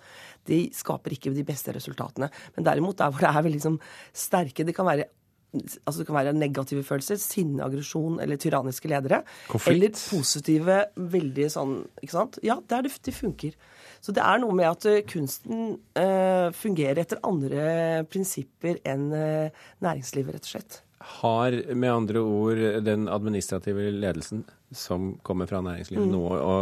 De 0.49 0.65
skaper 0.75 1.15
ikke 1.15 1.33
de 1.35 1.47
beste 1.47 1.75
resultatene. 1.75 2.31
Men 2.55 2.69
derimot 2.69 2.99
der 3.01 3.11
hvor 3.11 3.23
det 3.23 3.31
er 3.31 3.41
veldig 3.41 3.59
liksom, 3.59 3.81
sterke 4.13 4.65
Det 4.65 4.75
kan 4.75 4.89
være 4.89 5.09
Altså 5.53 5.99
det 5.99 6.07
kan 6.07 6.17
være 6.17 6.33
negative 6.33 6.83
følelser, 6.85 7.19
sinne, 7.21 7.61
aggresjon 7.65 8.17
eller 8.23 8.39
tyranniske 8.41 8.89
ledere. 8.89 9.21
Konflikt. 9.51 9.75
Eller 9.75 9.93
positive, 9.93 10.79
veldig 11.13 11.49
sånn 11.53 11.75
Ikke 12.01 12.15
sant? 12.15 12.39
Ja, 12.45 12.57
der 12.69 12.87
det, 12.87 12.95
det 13.05 13.13
funker. 13.15 13.57
Så 14.03 14.15
det 14.15 14.23
er 14.25 14.41
noe 14.41 14.55
med 14.57 14.67
at 14.67 14.87
eh, 14.89 15.03
kunsten 15.07 15.77
uh, 15.95 16.49
fungerer 16.57 17.03
etter 17.05 17.21
andre 17.23 18.03
prinsipper 18.11 18.81
enn 18.83 19.05
uh, 19.13 19.61
næringslivet, 19.85 20.35
rett 20.35 20.49
og 20.49 20.55
slett. 20.57 20.81
Har 21.21 21.55
med 21.75 21.91
andre 21.91 22.23
ord 22.23 22.59
den 22.83 23.07
administrative 23.11 23.89
ledelsen 23.95 24.43
som 24.75 25.13
kommer 25.23 25.47
fra 25.47 25.61
næringslivet, 25.63 26.07
mm. 26.07 26.13
noe 26.15 26.41
å 26.43 26.57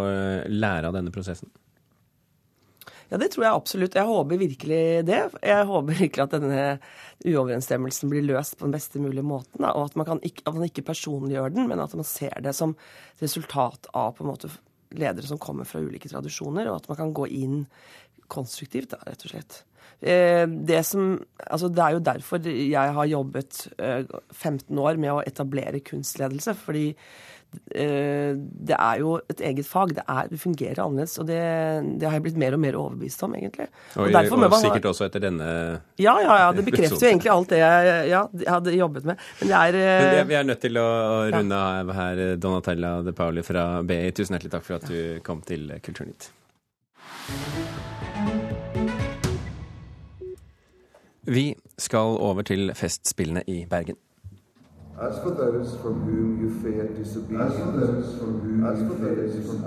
lære 0.49 0.89
av 0.89 0.97
denne 0.97 1.13
prosessen? 1.13 1.49
Ja, 3.11 3.17
det 3.19 3.33
tror 3.33 3.43
jeg 3.43 3.59
absolutt. 3.59 3.95
Jeg 3.99 4.07
håper 4.07 4.39
virkelig 4.39 4.83
det. 5.03 5.19
Jeg 5.43 5.67
håper 5.67 5.97
virkelig 5.99 6.23
at 6.23 6.35
denne 6.37 6.61
uoverensstemmelsen 7.25 8.11
blir 8.11 8.23
løst 8.23 8.55
på 8.55 8.63
den 8.63 8.75
beste 8.77 9.01
mulige 9.03 9.25
måten. 9.27 9.65
Og 9.67 9.89
at 9.89 9.97
man, 9.99 10.21
ikke, 10.23 10.45
at 10.47 10.55
man 10.55 10.69
ikke 10.69 10.85
personliggjør 10.87 11.51
den, 11.51 11.67
men 11.67 11.83
at 11.83 11.95
man 11.97 12.07
ser 12.07 12.37
det 12.43 12.55
som 12.55 12.77
resultat 13.19 13.91
av 13.91 14.15
på 14.15 14.23
en 14.23 14.31
måte 14.31 14.51
ledere 14.95 15.27
som 15.27 15.39
kommer 15.39 15.67
fra 15.67 15.83
ulike 15.83 16.09
tradisjoner, 16.11 16.69
og 16.71 16.81
at 16.81 16.87
man 16.91 16.99
kan 16.99 17.11
gå 17.15 17.27
inn 17.35 17.59
konstruktivt, 18.31 18.93
da, 18.93 19.01
rett 19.07 19.27
og 19.27 19.33
slett. 19.33 19.59
Eh, 19.99 20.45
det, 20.47 20.79
som, 20.87 21.13
altså 21.45 21.67
det 21.69 21.83
er 21.83 21.95
jo 21.97 22.05
derfor 22.07 22.47
jeg 22.47 22.95
har 22.95 23.11
jobbet 23.11 23.59
15 23.75 24.71
eh, 24.71 24.81
år 24.81 24.97
med 25.03 25.13
å 25.13 25.21
etablere 25.27 25.83
kunstledelse. 25.83 26.55
Fordi 26.63 26.87
det 27.51 28.75
er 28.77 28.99
jo 29.01 29.17
et 29.31 29.41
eget 29.43 29.67
fag. 29.67 29.93
Det, 29.95 30.03
er, 30.07 30.27
det 30.31 30.39
fungerer 30.39 30.79
annerledes. 30.83 31.17
Og 31.19 31.27
det, 31.27 31.39
det, 31.99 32.07
har 32.07 32.15
jeg 32.17 32.25
blitt 32.27 32.39
mer 32.39 32.55
og 32.55 32.61
mer 32.63 32.77
overbevist 32.79 33.23
om, 33.27 33.35
egentlig. 33.35 33.67
Og, 33.95 34.07
og, 34.07 34.31
og 34.31 34.43
man, 34.43 34.57
sikkert 34.61 34.89
også 34.91 35.07
etter 35.09 35.25
denne 35.25 35.47
Ja, 35.99 36.15
ja, 36.23 36.37
ja. 36.45 36.51
Det 36.55 36.65
bekrefter 36.67 36.99
jo 36.99 37.11
egentlig 37.11 37.33
alt 37.33 37.51
det 37.51 37.61
jeg, 37.61 37.95
ja, 38.11 38.21
jeg 38.43 38.51
hadde 38.51 38.75
jobbet 38.75 39.09
med. 39.11 39.25
Men 39.41 39.51
det 39.51 39.61
er 39.61 39.79
Men 39.79 40.19
eh, 40.19 40.27
Vi 40.31 40.37
er 40.39 40.47
nødt 40.47 40.63
til 40.63 40.81
å, 40.81 40.89
runde 41.35 41.63
av 41.71 41.95
her, 41.97 42.23
Donatella 42.41 42.93
De 43.05 43.15
Pauli 43.15 43.43
fra 43.45 43.65
BI. 43.83 44.03
Tusen 44.15 44.37
hjertelig 44.37 44.55
takk 44.55 44.67
for 44.67 44.79
at 44.79 44.87
du 44.91 45.19
kom 45.25 45.43
til 45.47 45.71
Kulturnytt. 45.83 46.31
Vi 51.31 51.51
skal 51.77 52.17
over 52.17 52.41
til 52.47 52.71
Festspillene 52.75 53.43
i 53.47 53.65
Bergen. 53.69 53.99
As 55.01 55.17
for 55.17 55.31
those 55.31 55.75
from 55.81 56.03
whom 56.05 56.39
you 56.39 56.61
fear 56.61 56.87
disobedience, 56.87 57.55
as 57.55 57.59
for 57.59 57.71
those 57.71 58.19
from 58.19 58.39
whom 58.39 58.63
as 58.63 58.79
for 58.85 58.93
those 58.93 59.33
from 59.47 59.63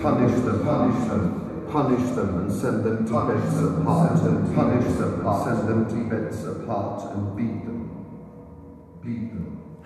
punish 0.00 0.36
them, 0.44 0.64
punish 0.64 1.08
them, 1.08 1.66
punish 1.68 2.10
them 2.14 2.38
and 2.42 2.52
send 2.52 2.84
them 2.84 3.04
to 3.04 3.12
beds 3.26 3.58
apart, 3.58 4.20
and 4.22 4.54
punish 4.54 4.86
them 4.98 5.26
and 5.26 5.42
send 5.44 5.68
them 5.68 5.82
to 5.88 5.96
beds 6.08 6.44
apart 6.44 7.12
and 7.12 7.36
beat 7.36 7.64
them, 7.66 7.82
beat 9.02 9.32
them. 9.34 9.41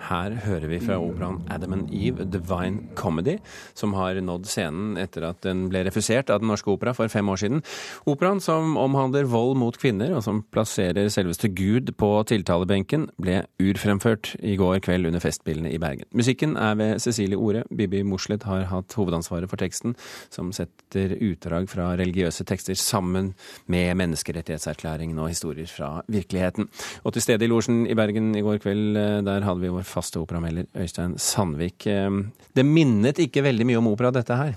Her 0.07 0.37
hører 0.45 0.69
vi 0.71 0.79
fra 0.79 0.95
operaen 1.03 1.41
Adam 1.51 1.73
and 1.75 1.89
Eve, 1.91 2.23
Divine 2.31 2.93
Comedy, 2.95 3.37
som 3.75 3.91
har 3.97 4.15
nådd 4.23 4.47
scenen 4.47 4.95
etter 5.01 5.25
at 5.27 5.41
den 5.43 5.65
ble 5.71 5.81
refusert 5.87 6.31
av 6.31 6.39
Den 6.39 6.51
Norske 6.51 6.71
Opera 6.71 6.93
for 6.95 7.11
fem 7.11 7.27
år 7.27 7.41
siden. 7.41 7.63
Operaen 8.07 8.39
som 8.43 8.77
omhandler 8.79 9.27
vold 9.27 9.57
mot 9.59 9.75
kvinner, 9.79 10.13
og 10.15 10.23
som 10.23 10.43
plasserer 10.55 11.09
selveste 11.11 11.49
Gud 11.51 11.91
på 11.99 12.11
tiltalebenken, 12.29 13.09
ble 13.19 13.41
urfremført 13.59 14.33
i 14.39 14.55
går 14.59 14.79
kveld 14.85 15.09
under 15.09 15.23
Festspillene 15.23 15.73
i 15.75 15.81
Bergen. 15.81 16.07
Musikken 16.15 16.55
er 16.55 16.77
ved 16.79 17.03
Cecilie 17.03 17.39
Ore. 17.39 17.65
Bibi 17.67 18.03
Mosleth 18.07 18.47
har 18.47 18.67
hatt 18.71 18.95
hovedansvaret 18.95 19.51
for 19.51 19.59
teksten, 19.59 19.97
som 20.31 20.53
setter 20.55 21.17
utdrag 21.19 21.67
fra 21.71 21.89
religiøse 21.99 22.47
tekster 22.47 22.79
sammen 22.79 23.33
med 23.67 23.91
menneskerettighetserklæringen 23.99 25.19
og 25.19 25.33
historier 25.33 25.67
fra 25.67 25.91
virkeligheten. 26.07 26.71
Og 27.03 27.13
til 27.15 27.27
stede 27.27 27.43
i 27.43 27.51
losjen 27.51 27.83
i 27.89 27.97
Bergen 27.97 28.31
i 28.37 28.45
går 28.45 28.63
kveld, 28.63 28.95
eh, 28.95 29.19
der 29.27 29.43
hadde 29.43 29.61
vi 29.65 29.73
vår 29.73 29.87
faste 29.97 30.21
operamelder 30.21 30.69
Øystein 30.77 31.17
Sandvik. 31.21 31.89
Eh, 31.89 32.23
det 32.55 32.65
minnet 32.65 33.19
ikke 33.25 33.45
veldig 33.45 33.67
mye 33.67 33.81
om 33.81 33.91
opera, 33.91 34.13
dette 34.15 34.37
her? 34.37 34.55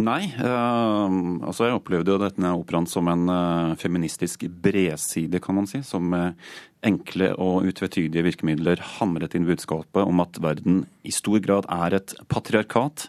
Nei. 0.00 0.30
Øh, 0.38 1.14
altså 1.44 1.66
jeg 1.66 1.76
opplevde 1.76 2.14
jo 2.14 2.20
denne 2.22 2.54
operaen 2.56 2.86
som 2.88 3.08
en 3.10 3.26
øh, 3.28 3.76
feministisk 3.80 4.46
bredside, 4.62 5.40
kan 5.42 5.58
man 5.58 5.66
si. 5.66 5.82
Som 5.82 6.08
med 6.12 6.38
enkle 6.86 7.32
og 7.36 7.66
utvetydige 7.68 8.24
virkemidler 8.24 8.80
hamret 8.96 9.34
inn 9.36 9.48
budskapet 9.48 10.06
om 10.06 10.22
at 10.22 10.40
verden 10.40 10.84
i 11.04 11.12
stor 11.12 11.42
grad 11.44 11.68
er 11.68 11.98
et 11.98 12.14
patriarkat. 12.30 13.08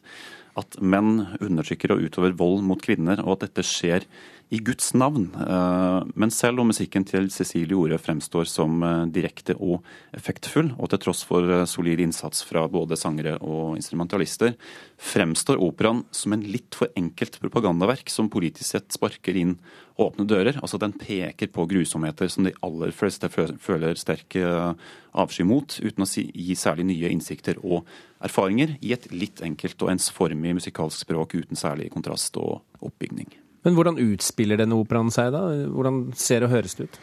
At 0.60 0.76
menn 0.82 1.28
undertrykker 1.40 1.94
og 1.94 2.04
utøver 2.04 2.36
vold 2.36 2.66
mot 2.68 2.82
kvinner, 2.82 3.22
og 3.24 3.38
at 3.38 3.48
dette 3.48 3.64
skjer 3.64 4.08
i 4.52 4.60
Guds 4.60 4.94
navn. 4.94 5.30
Eh, 5.48 6.04
men 6.20 6.32
selv 6.32 6.60
om 6.60 6.68
musikken 6.68 7.06
til 7.08 7.30
Cecilie 7.32 7.78
Ore 7.78 7.96
fremstår 8.02 8.50
som 8.52 8.82
eh, 8.84 9.06
direkte 9.16 9.56
og 9.56 9.86
effektfull, 10.12 10.74
og 10.76 10.90
til 10.92 11.00
tross 11.06 11.22
for 11.28 11.48
eh, 11.48 11.64
solid 11.72 12.02
innsats 12.04 12.44
fra 12.44 12.66
både 12.72 12.98
sangere 13.00 13.38
og 13.40 13.78
instrumentalister, 13.80 14.58
fremstår 15.00 15.62
operaen 15.64 16.02
som 16.12 16.36
en 16.36 16.44
litt 16.44 16.76
for 16.76 16.92
enkelt 17.00 17.40
propagandaverk 17.40 18.12
som 18.12 18.28
politisk 18.34 18.74
sett 18.74 18.92
sparker 18.92 19.40
inn 19.40 19.54
åpne 20.02 20.26
dører. 20.28 20.60
Altså 20.60 20.82
Den 20.82 20.98
peker 21.00 21.48
på 21.56 21.64
grusomheter 21.72 22.28
som 22.32 22.44
de 22.44 22.52
aller 22.68 22.92
fleste 22.96 23.30
føler 23.32 23.96
sterk 24.00 24.36
avsky 24.36 25.46
mot, 25.48 25.78
uten 25.80 26.04
å 26.04 26.10
gi 26.10 26.58
særlig 26.60 26.90
nye 26.90 27.12
innsikter 27.14 27.62
og 27.62 27.88
erfaringer, 28.24 28.76
i 28.84 28.92
et 28.98 29.08
litt 29.16 29.44
enkelt 29.46 29.80
og 29.86 29.94
ensformig 29.96 30.58
musikalsk 30.60 31.06
språk 31.06 31.38
uten 31.40 31.60
særlig 31.60 31.92
kontrast 31.94 32.40
og 32.42 32.60
oppbygning. 32.82 33.41
Men 33.66 33.78
hvordan 33.78 34.00
utspiller 34.02 34.60
denne 34.62 34.78
operaen 34.80 35.12
seg, 35.14 35.32
da? 35.36 35.46
Hvordan 35.70 36.04
ser 36.18 36.46
og 36.46 36.54
høres 36.54 36.78
det 36.78 36.90
ut? 36.90 37.02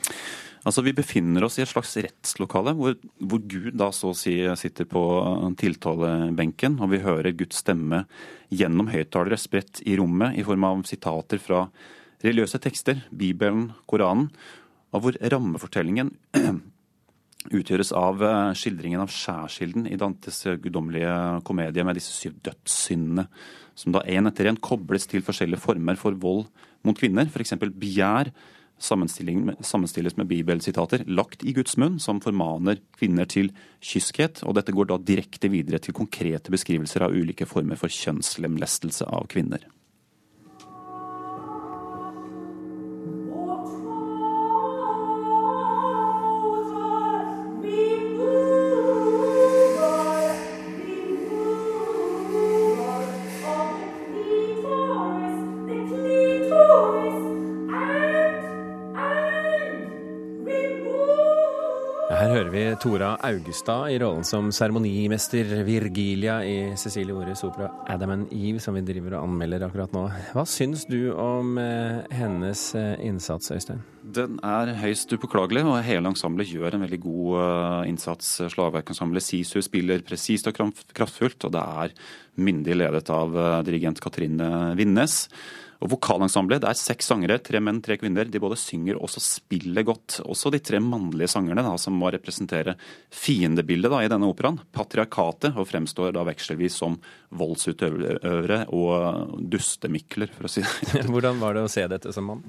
Altså, 0.67 0.83
Vi 0.83 0.93
befinner 0.93 1.45
oss 1.47 1.59
i 1.59 1.63
et 1.63 1.71
slags 1.71 1.95
rettslokale, 2.03 2.75
hvor, 2.77 2.97
hvor, 3.23 3.43
Gud 3.47 3.77
da 3.79 3.91
så 3.95 4.11
å 4.11 4.17
si 4.17 4.35
sitter 4.59 4.89
på 4.91 5.03
tiltalebenken, 5.61 6.81
og 6.83 6.91
vi 6.93 7.05
hører 7.05 7.37
Guds 7.39 7.63
stemme 7.63 8.03
gjennom 8.51 8.91
høyttalere 8.91 9.39
spredt 9.39 9.83
i 9.87 9.97
rommet 10.01 10.37
i 10.37 10.45
form 10.47 10.67
av 10.67 10.83
sitater 10.89 11.41
fra 11.43 11.67
religiøse 12.25 12.59
tekster, 12.61 13.05
Bibelen, 13.15 13.71
Koranen, 13.87 14.33
og 14.93 15.05
hvor 15.05 15.19
rammefortellingen 15.21 16.11
utgjøres 17.47 17.95
av 17.97 18.23
eh, 18.25 18.51
skildringen 18.59 19.05
av 19.05 19.13
skjærsilden 19.15 19.87
i 19.91 19.99
Dantes 20.01 20.43
guddommelige 20.63 21.15
komedie 21.47 21.87
med 21.87 21.99
disse 22.01 22.15
syv 22.17 22.37
dødssyndene 22.47 23.29
som 23.79 23.95
da 23.95 24.03
én 24.11 24.27
etter 24.27 24.51
én 24.51 24.59
kobles 24.59 25.07
til 25.07 25.23
forskjellige 25.23 25.63
former 25.63 25.99
for 25.99 26.17
vold 26.19 26.49
mot 26.87 26.99
kvinner, 26.99 27.29
f.eks. 27.31 27.55
begjær 27.59 28.33
sammenstilles 28.79 30.17
med 30.19 30.29
bibelsitater 30.31 31.05
lagt 31.11 31.43
i 31.47 31.55
Guds 31.55 31.77
munn, 31.79 31.99
som 32.03 32.23
formaner 32.23 32.79
kvinner 32.99 33.27
til 33.31 33.51
kyskhet. 33.83 34.45
Og 34.47 34.55
dette 34.59 34.75
går 34.75 34.91
da 34.91 35.01
direkte 35.03 35.51
videre 35.51 35.83
til 35.83 35.97
konkrete 35.99 36.55
beskrivelser 36.55 37.07
av 37.07 37.15
ulike 37.15 37.47
former 37.47 37.79
for 37.79 37.91
kjønnslemlestelse 37.91 39.07
av 39.07 39.27
kvinner. 39.31 39.67
Tora 62.79 63.17
Augestad 63.27 63.91
i 63.91 63.99
rollen 63.99 64.25
som 64.25 64.53
seremonimester 64.55 65.49
Virgilia 65.67 66.37
i 66.47 66.77
Cecilie 66.79 67.15
Ores 67.15 67.43
opera 67.45 67.71
'Adam 67.87 68.11
and 68.11 68.33
Eve', 68.33 68.61
som 68.63 68.75
vi 68.75 68.85
driver 68.87 69.17
og 69.19 69.27
anmelder 69.27 69.67
akkurat 69.67 69.93
nå. 69.93 70.05
Hva 70.35 70.45
syns 70.47 70.85
du 70.87 71.11
om 71.13 71.59
eh, 71.59 72.07
hennes 72.15 72.63
eh, 72.79 72.95
innsats, 73.03 73.51
Øystein? 73.51 73.83
Den 74.03 74.39
er 74.47 74.73
høyst 74.79 75.13
upåklagelig, 75.13 75.67
og 75.67 75.83
hele 75.83 76.13
ensemblet 76.13 76.53
gjør 76.55 76.79
en 76.79 76.87
veldig 76.87 77.01
god 77.03 77.35
uh, 77.37 77.89
innsats. 77.91 78.31
Slagverkensemblet 78.55 79.27
Sisu 79.27 79.59
spiller 79.61 80.05
presist 80.07 80.49
og 80.49 80.57
kraftfullt, 80.57 81.45
og 81.45 81.53
det 81.53 81.65
er 81.83 81.97
myndig 82.39 82.79
ledet 82.79 83.11
av 83.11 83.35
dirigent 83.67 84.01
Katrine 84.01 84.77
Vinnes. 84.79 85.27
Og 85.79 85.93
Vokalensemblet 85.93 86.63
det 86.65 86.71
er 86.73 86.79
seks 86.79 87.07
sangere, 87.13 87.39
tre 87.39 87.61
menn, 87.63 87.79
tre 87.85 87.95
kvinner. 88.01 88.27
De 88.27 88.41
både 88.43 88.59
synger 88.59 88.99
og 88.99 89.13
spiller 89.15 89.87
godt. 89.87 90.19
Også 90.27 90.51
de 90.51 90.59
tre 90.65 90.81
mannlige 90.83 91.31
sangerne, 91.31 91.63
da, 91.63 91.77
som 91.79 91.95
må 91.95 92.11
representere 92.11 92.75
fiendebildet 93.15 93.93
da, 93.93 94.03
i 94.03 94.11
denne 94.11 94.27
operaen. 94.31 94.59
Patriarkatet, 94.75 95.55
og 95.55 95.69
fremstår 95.71 96.17
da 96.17 96.25
vekselvis 96.27 96.81
som 96.83 96.99
voldsutøvere 97.39 98.65
og 98.75 99.39
dustemikler, 99.53 100.33
for 100.35 100.49
å 100.49 100.53
si 100.53 100.65
det. 100.65 101.05
Hvordan 101.13 101.39
var 101.43 101.55
det 101.55 101.65
å 101.69 101.71
se 101.71 101.87
dette 101.91 102.13
som 102.15 102.27
mann? 102.33 102.43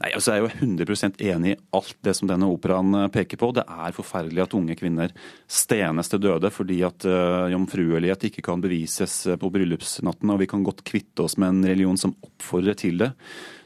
Nei, 0.00 0.10
altså 0.10 0.34
Jeg 0.34 0.42
er 0.42 0.44
jo 0.44 0.66
100 0.66 1.22
enig 1.30 1.54
i 1.54 1.58
alt 1.76 1.96
det 2.04 2.16
som 2.18 2.28
denne 2.28 2.50
operaen 2.50 2.98
eh, 2.98 3.08
peker 3.14 3.40
på. 3.40 3.52
Det 3.56 3.62
er 3.62 3.94
forferdelig 3.96 4.42
at 4.42 4.58
unge 4.58 4.76
kvinner 4.78 5.14
stenes 5.46 6.10
til 6.10 6.24
døde 6.24 6.50
fordi 6.52 6.80
at 6.86 7.06
uh, 7.08 7.46
jomfruelighet 7.52 8.26
ikke 8.28 8.44
kan 8.44 8.62
bevises 8.64 9.14
eh, 9.30 9.38
på 9.40 9.50
bryllupsnatten, 9.54 10.34
og 10.34 10.42
vi 10.42 10.50
kan 10.50 10.64
godt 10.66 10.82
kvitte 10.86 11.24
oss 11.26 11.38
med 11.40 11.54
en 11.54 11.70
religion 11.70 12.00
som 12.00 12.16
oppfordrer 12.26 12.55
oppfordrer 12.56 12.76
til 12.78 12.98
det. 12.98 13.12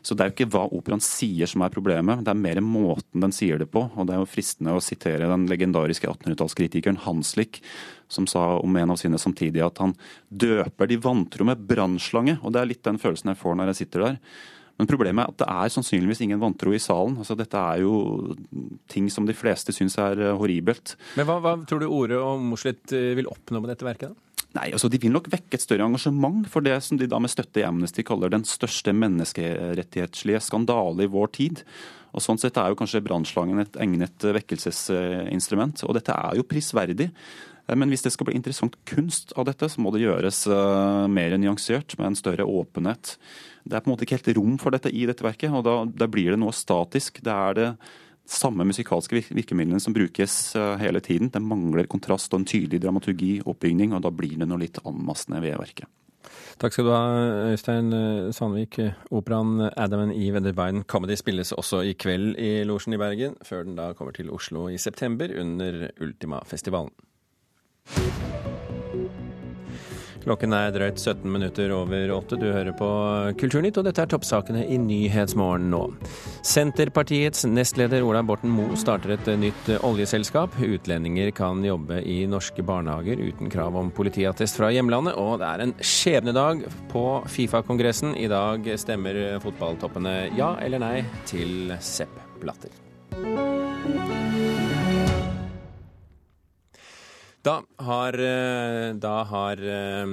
Så 0.02 0.14
det 0.16 0.24
er 0.24 0.30
jo 0.30 0.34
ikke 0.34 0.50
hva 0.54 0.62
operaen 0.72 1.02
sier 1.04 1.46
som 1.46 1.62
er 1.62 1.72
problemet, 1.72 2.22
det 2.24 2.32
er 2.32 2.38
mer 2.38 2.60
måten 2.64 3.20
den 3.20 3.32
sier 3.32 3.60
det 3.60 3.68
på. 3.70 3.90
Og 3.94 4.06
det 4.08 4.14
er 4.14 4.22
jo 4.22 4.30
fristende 4.30 4.74
å 4.74 4.80
sitere 4.82 5.28
den 5.28 5.46
legendariske 5.50 6.08
1800-tallskritikeren 6.08 7.02
Hanslik, 7.04 7.60
som 8.08 8.26
sa 8.26 8.58
om 8.58 8.76
en 8.76 8.94
av 8.94 9.00
sine 9.00 9.20
samtidig 9.20 9.62
at 9.64 9.78
han 9.82 9.94
døper 10.28 10.88
de 10.88 10.96
vantro 11.00 11.44
med 11.44 11.60
brannslange. 11.68 12.38
Og 12.42 12.54
det 12.54 12.62
er 12.62 12.72
litt 12.72 12.86
den 12.86 13.00
følelsen 13.00 13.34
jeg 13.34 13.42
får 13.42 13.60
når 13.60 13.72
jeg 13.72 13.82
sitter 13.84 14.06
der. 14.08 14.18
Men 14.80 14.88
problemet 14.88 15.26
er 15.26 15.34
at 15.34 15.40
det 15.42 15.50
er 15.52 15.72
sannsynligvis 15.74 16.22
ingen 16.24 16.40
vantro 16.40 16.72
i 16.72 16.80
salen. 16.80 17.18
Altså, 17.20 17.36
dette 17.36 17.60
er 17.60 17.82
jo 17.82 18.38
ting 18.88 19.10
som 19.12 19.26
de 19.28 19.36
fleste 19.36 19.74
syns 19.76 19.98
er 20.00 20.30
horribelt. 20.40 20.94
Men 21.20 21.28
hva, 21.28 21.36
hva 21.44 21.52
tror 21.68 21.84
du 21.84 21.90
Ore 21.92 22.16
og 22.24 22.40
Mosleth 22.40 22.96
eh, 22.96 23.12
vil 23.18 23.28
oppnå 23.28 23.60
med 23.60 23.74
dette 23.74 23.84
verket? 23.84 24.14
da? 24.14 24.29
Nei, 24.56 24.70
altså 24.74 24.90
De 24.90 24.98
vil 24.98 25.12
nok 25.14 25.28
vekke 25.30 25.54
et 25.54 25.62
større 25.62 25.86
engasjement 25.86 26.42
for 26.50 26.64
det 26.66 26.74
som 26.82 26.98
de 26.98 27.06
da 27.10 27.20
med 27.22 27.30
støtte 27.30 27.62
i 27.62 27.66
Amnesty 27.66 28.02
kaller 28.06 28.32
den 28.32 28.46
største 28.48 28.94
menneskerettighetslige 28.96 30.42
skandale 30.42 31.06
i 31.06 31.12
vår 31.12 31.30
tid. 31.36 31.62
Og 32.10 32.24
Sånn 32.24 32.40
sett 32.42 32.58
er 32.58 32.72
jo 32.72 32.78
kanskje 32.80 33.02
brannslangen 33.06 33.62
et 33.62 33.78
egnet 33.78 34.26
vekkelsesinstrument. 34.40 35.84
Og 35.86 35.94
dette 35.94 36.16
er 36.16 36.40
jo 36.40 36.46
prisverdig. 36.50 37.10
Men 37.70 37.92
hvis 37.92 38.02
det 38.02 38.10
skal 38.10 38.26
bli 38.26 38.34
interessant 38.34 38.74
kunst 38.88 39.30
av 39.38 39.46
dette, 39.46 39.68
så 39.70 39.82
må 39.82 39.92
det 39.94 40.02
gjøres 40.02 40.42
uh, 40.50 41.06
mer 41.06 41.36
nyansert, 41.38 41.94
med 42.00 42.10
en 42.10 42.18
større 42.18 42.46
åpenhet. 42.48 43.14
Det 43.62 43.76
er 43.76 43.84
på 43.84 43.90
en 43.90 43.94
måte 43.94 44.06
ikke 44.06 44.18
helt 44.18 44.32
rom 44.40 44.56
for 44.58 44.74
dette 44.74 44.90
i 44.90 45.04
dette 45.06 45.22
verket, 45.22 45.54
og 45.54 45.62
da, 45.68 45.76
da 45.86 46.08
blir 46.10 46.32
det 46.34 46.40
noe 46.42 46.56
statisk. 46.56 47.22
Det 47.22 47.36
er 47.36 47.58
det 47.58 47.68
samme 48.30 48.64
musikalske 48.68 49.22
virkemidlene 49.34 49.80
som 49.82 49.94
brukes 49.96 50.56
eh, 50.56 50.76
hele 50.80 51.02
tiden. 51.04 51.30
Det 51.34 51.42
mangler 51.42 51.88
kontrast 51.90 52.32
og 52.34 52.42
en 52.42 52.50
tydelig 52.50 52.82
dramaturgi, 52.82 53.40
oppbygning, 53.44 53.94
og 53.96 54.04
da 54.06 54.12
blir 54.14 54.36
det 54.38 54.48
noe 54.48 54.62
litt 54.62 54.78
anmassende 54.86 55.42
ved 55.44 55.58
verket. 55.60 55.90
Takk 56.60 56.74
skal 56.74 56.86
du 56.86 56.92
ha, 56.92 57.02
Øystein 57.50 57.92
eh, 57.96 58.30
Sandvik. 58.36 58.78
Operaen 59.10 59.70
Adam 59.70 60.06
and 60.06 60.16
Eve 60.16 60.40
and 60.40 60.46
Divine 60.46 60.84
Comedy 60.84 61.16
spilles 61.18 61.54
også 61.56 61.82
i 61.88 61.96
kveld 61.98 62.36
i 62.38 62.52
Losjen 62.68 62.94
i 62.94 63.00
Bergen, 63.00 63.38
før 63.46 63.64
den 63.66 63.78
da 63.80 63.92
kommer 63.98 64.14
til 64.16 64.30
Oslo 64.30 64.68
i 64.68 64.78
september 64.78 65.32
under 65.40 65.88
Ultima-festivalen. 66.00 66.92
Klokken 70.20 70.52
er 70.52 70.72
drøyt 70.74 71.00
17 71.00 71.24
minutter 71.32 71.72
over 71.72 72.12
åtte. 72.12 72.36
Du 72.40 72.46
hører 72.50 72.74
på 72.76 72.88
Kulturnytt, 73.40 73.78
og 73.80 73.86
dette 73.86 74.04
er 74.04 74.10
toppsakene 74.10 74.66
i 74.68 74.76
Nyhetsmorgen 74.80 75.70
nå. 75.72 75.82
Senterpartiets 76.46 77.46
nestleder 77.48 78.04
Ola 78.04 78.20
Borten 78.26 78.52
Moe 78.52 78.76
starter 78.80 79.14
et 79.16 79.30
nytt 79.40 79.70
oljeselskap. 79.86 80.58
Utlendinger 80.60 81.32
kan 81.36 81.64
jobbe 81.64 82.02
i 82.04 82.20
norske 82.30 82.64
barnehager 82.66 83.22
uten 83.22 83.52
krav 83.52 83.78
om 83.80 83.92
politiattest 83.96 84.60
fra 84.60 84.68
hjemlandet, 84.74 85.16
og 85.16 85.40
det 85.40 85.48
er 85.48 85.64
en 85.64 85.74
skjebnedag 85.80 86.66
på 86.92 87.06
Fifa-kongressen. 87.30 88.12
I 88.20 88.28
dag 88.30 88.68
stemmer 88.80 89.40
fotballtoppene 89.40 90.18
ja 90.36 90.52
eller 90.60 90.84
nei 90.84 90.94
til 91.30 91.74
Sepp 91.80 92.12
Blatter. 92.44 92.89
Da 97.40 97.62
har, 97.80 98.12
eh, 98.20 98.92
da 99.00 99.22
har 99.24 99.60
eh, 99.64 100.10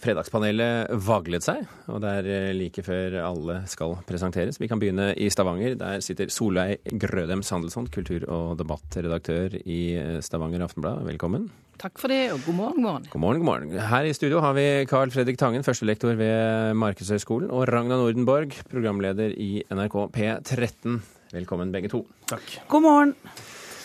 Fredagspanelet 0.00 0.90
vaglet 1.04 1.44
seg, 1.44 1.62
og 1.88 2.02
det 2.04 2.10
er 2.18 2.28
eh, 2.28 2.50
like 2.56 2.84
før 2.84 3.16
alle 3.24 3.62
skal 3.72 3.96
presenteres. 4.08 4.60
Vi 4.60 4.68
kan 4.68 4.80
begynne 4.80 5.14
i 5.16 5.30
Stavanger. 5.32 5.78
Der 5.80 6.04
sitter 6.04 6.28
Solveig 6.32 6.84
Grødem 7.00 7.40
Sandelsson, 7.44 7.88
kultur- 7.88 8.28
og 8.28 8.58
debattredaktør 8.60 9.56
i 9.64 9.80
Stavanger 10.20 10.66
Aftenblad. 10.68 11.06
Velkommen. 11.08 11.48
Takk 11.80 11.96
for 12.00 12.12
det, 12.12 12.22
og 12.34 12.44
god 12.44 12.60
morgen, 12.60 12.84
god 12.84 12.90
morgen. 12.90 13.10
God 13.12 13.24
morgen, 13.24 13.40
god 13.40 13.50
morgen. 13.50 13.88
Her 13.88 14.04
i 14.04 14.14
studio 14.16 14.44
har 14.44 14.56
vi 14.56 14.68
Carl 14.92 15.12
Fredrik 15.12 15.40
Tangen, 15.40 15.64
førstelektor 15.64 16.16
ved 16.20 16.76
Markedshøgskolen, 16.76 17.48
og 17.48 17.68
Ragna 17.72 17.96
Nordenborg, 17.96 18.60
programleder 18.68 19.32
i 19.32 19.62
NRK 19.72 20.02
P13. 20.12 21.00
Velkommen 21.32 21.72
begge 21.72 21.92
to. 21.92 22.04
Takk. 22.28 22.58
God 22.68 22.84
morgen. 22.84 23.20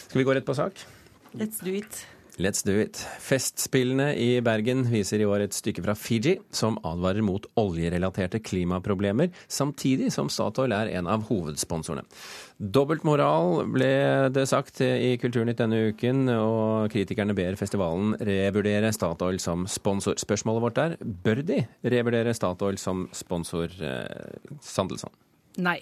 Skal 0.08 0.20
vi 0.20 0.28
gå 0.28 0.36
rett 0.36 0.48
på 0.48 0.56
sak? 0.56 0.84
Let's 1.32 1.64
do 1.64 1.72
it. 1.72 2.08
Let's 2.42 2.64
do 2.66 2.74
it. 2.82 2.98
Festspillene 3.22 4.16
i 4.18 4.40
Bergen 4.42 4.82
viser 4.90 5.22
i 5.22 5.28
år 5.30 5.44
et 5.44 5.54
stykke 5.54 5.84
fra 5.86 5.94
Fiji 5.94 6.40
som 6.56 6.80
advarer 6.88 7.22
mot 7.26 7.44
oljerelaterte 7.60 8.40
klimaproblemer, 8.42 9.30
samtidig 9.52 10.10
som 10.16 10.30
Statoil 10.32 10.74
er 10.74 10.90
en 10.98 11.10
av 11.12 11.28
hovedsponsorene. 11.30 12.02
Dobbeltmoral 12.58 13.68
ble 13.70 13.92
det 14.34 14.48
sagt 14.50 14.82
i 14.82 15.14
Kulturnytt 15.22 15.62
denne 15.62 15.84
uken, 15.92 16.26
og 16.34 16.90
kritikerne 16.94 17.38
ber 17.38 17.60
festivalen 17.62 18.16
revurdere 18.18 18.90
Statoil 18.96 19.38
som 19.44 19.68
sponsor. 19.70 20.18
Spørsmålet 20.22 20.66
vårt 20.66 20.82
er 20.82 20.98
bør 21.02 21.46
de 21.46 21.62
revurdere 21.94 22.34
Statoil 22.38 22.82
som 22.82 23.06
sponsor, 23.18 23.70
eh, 23.86 24.56
Sandelsson? 24.66 25.14
Nei. 25.62 25.78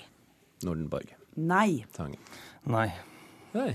Nordenborg? 0.68 1.16
Nei. 1.40 1.86
Tangen? 1.96 2.20
Nei. 2.68 2.90
Nei. 3.56 3.72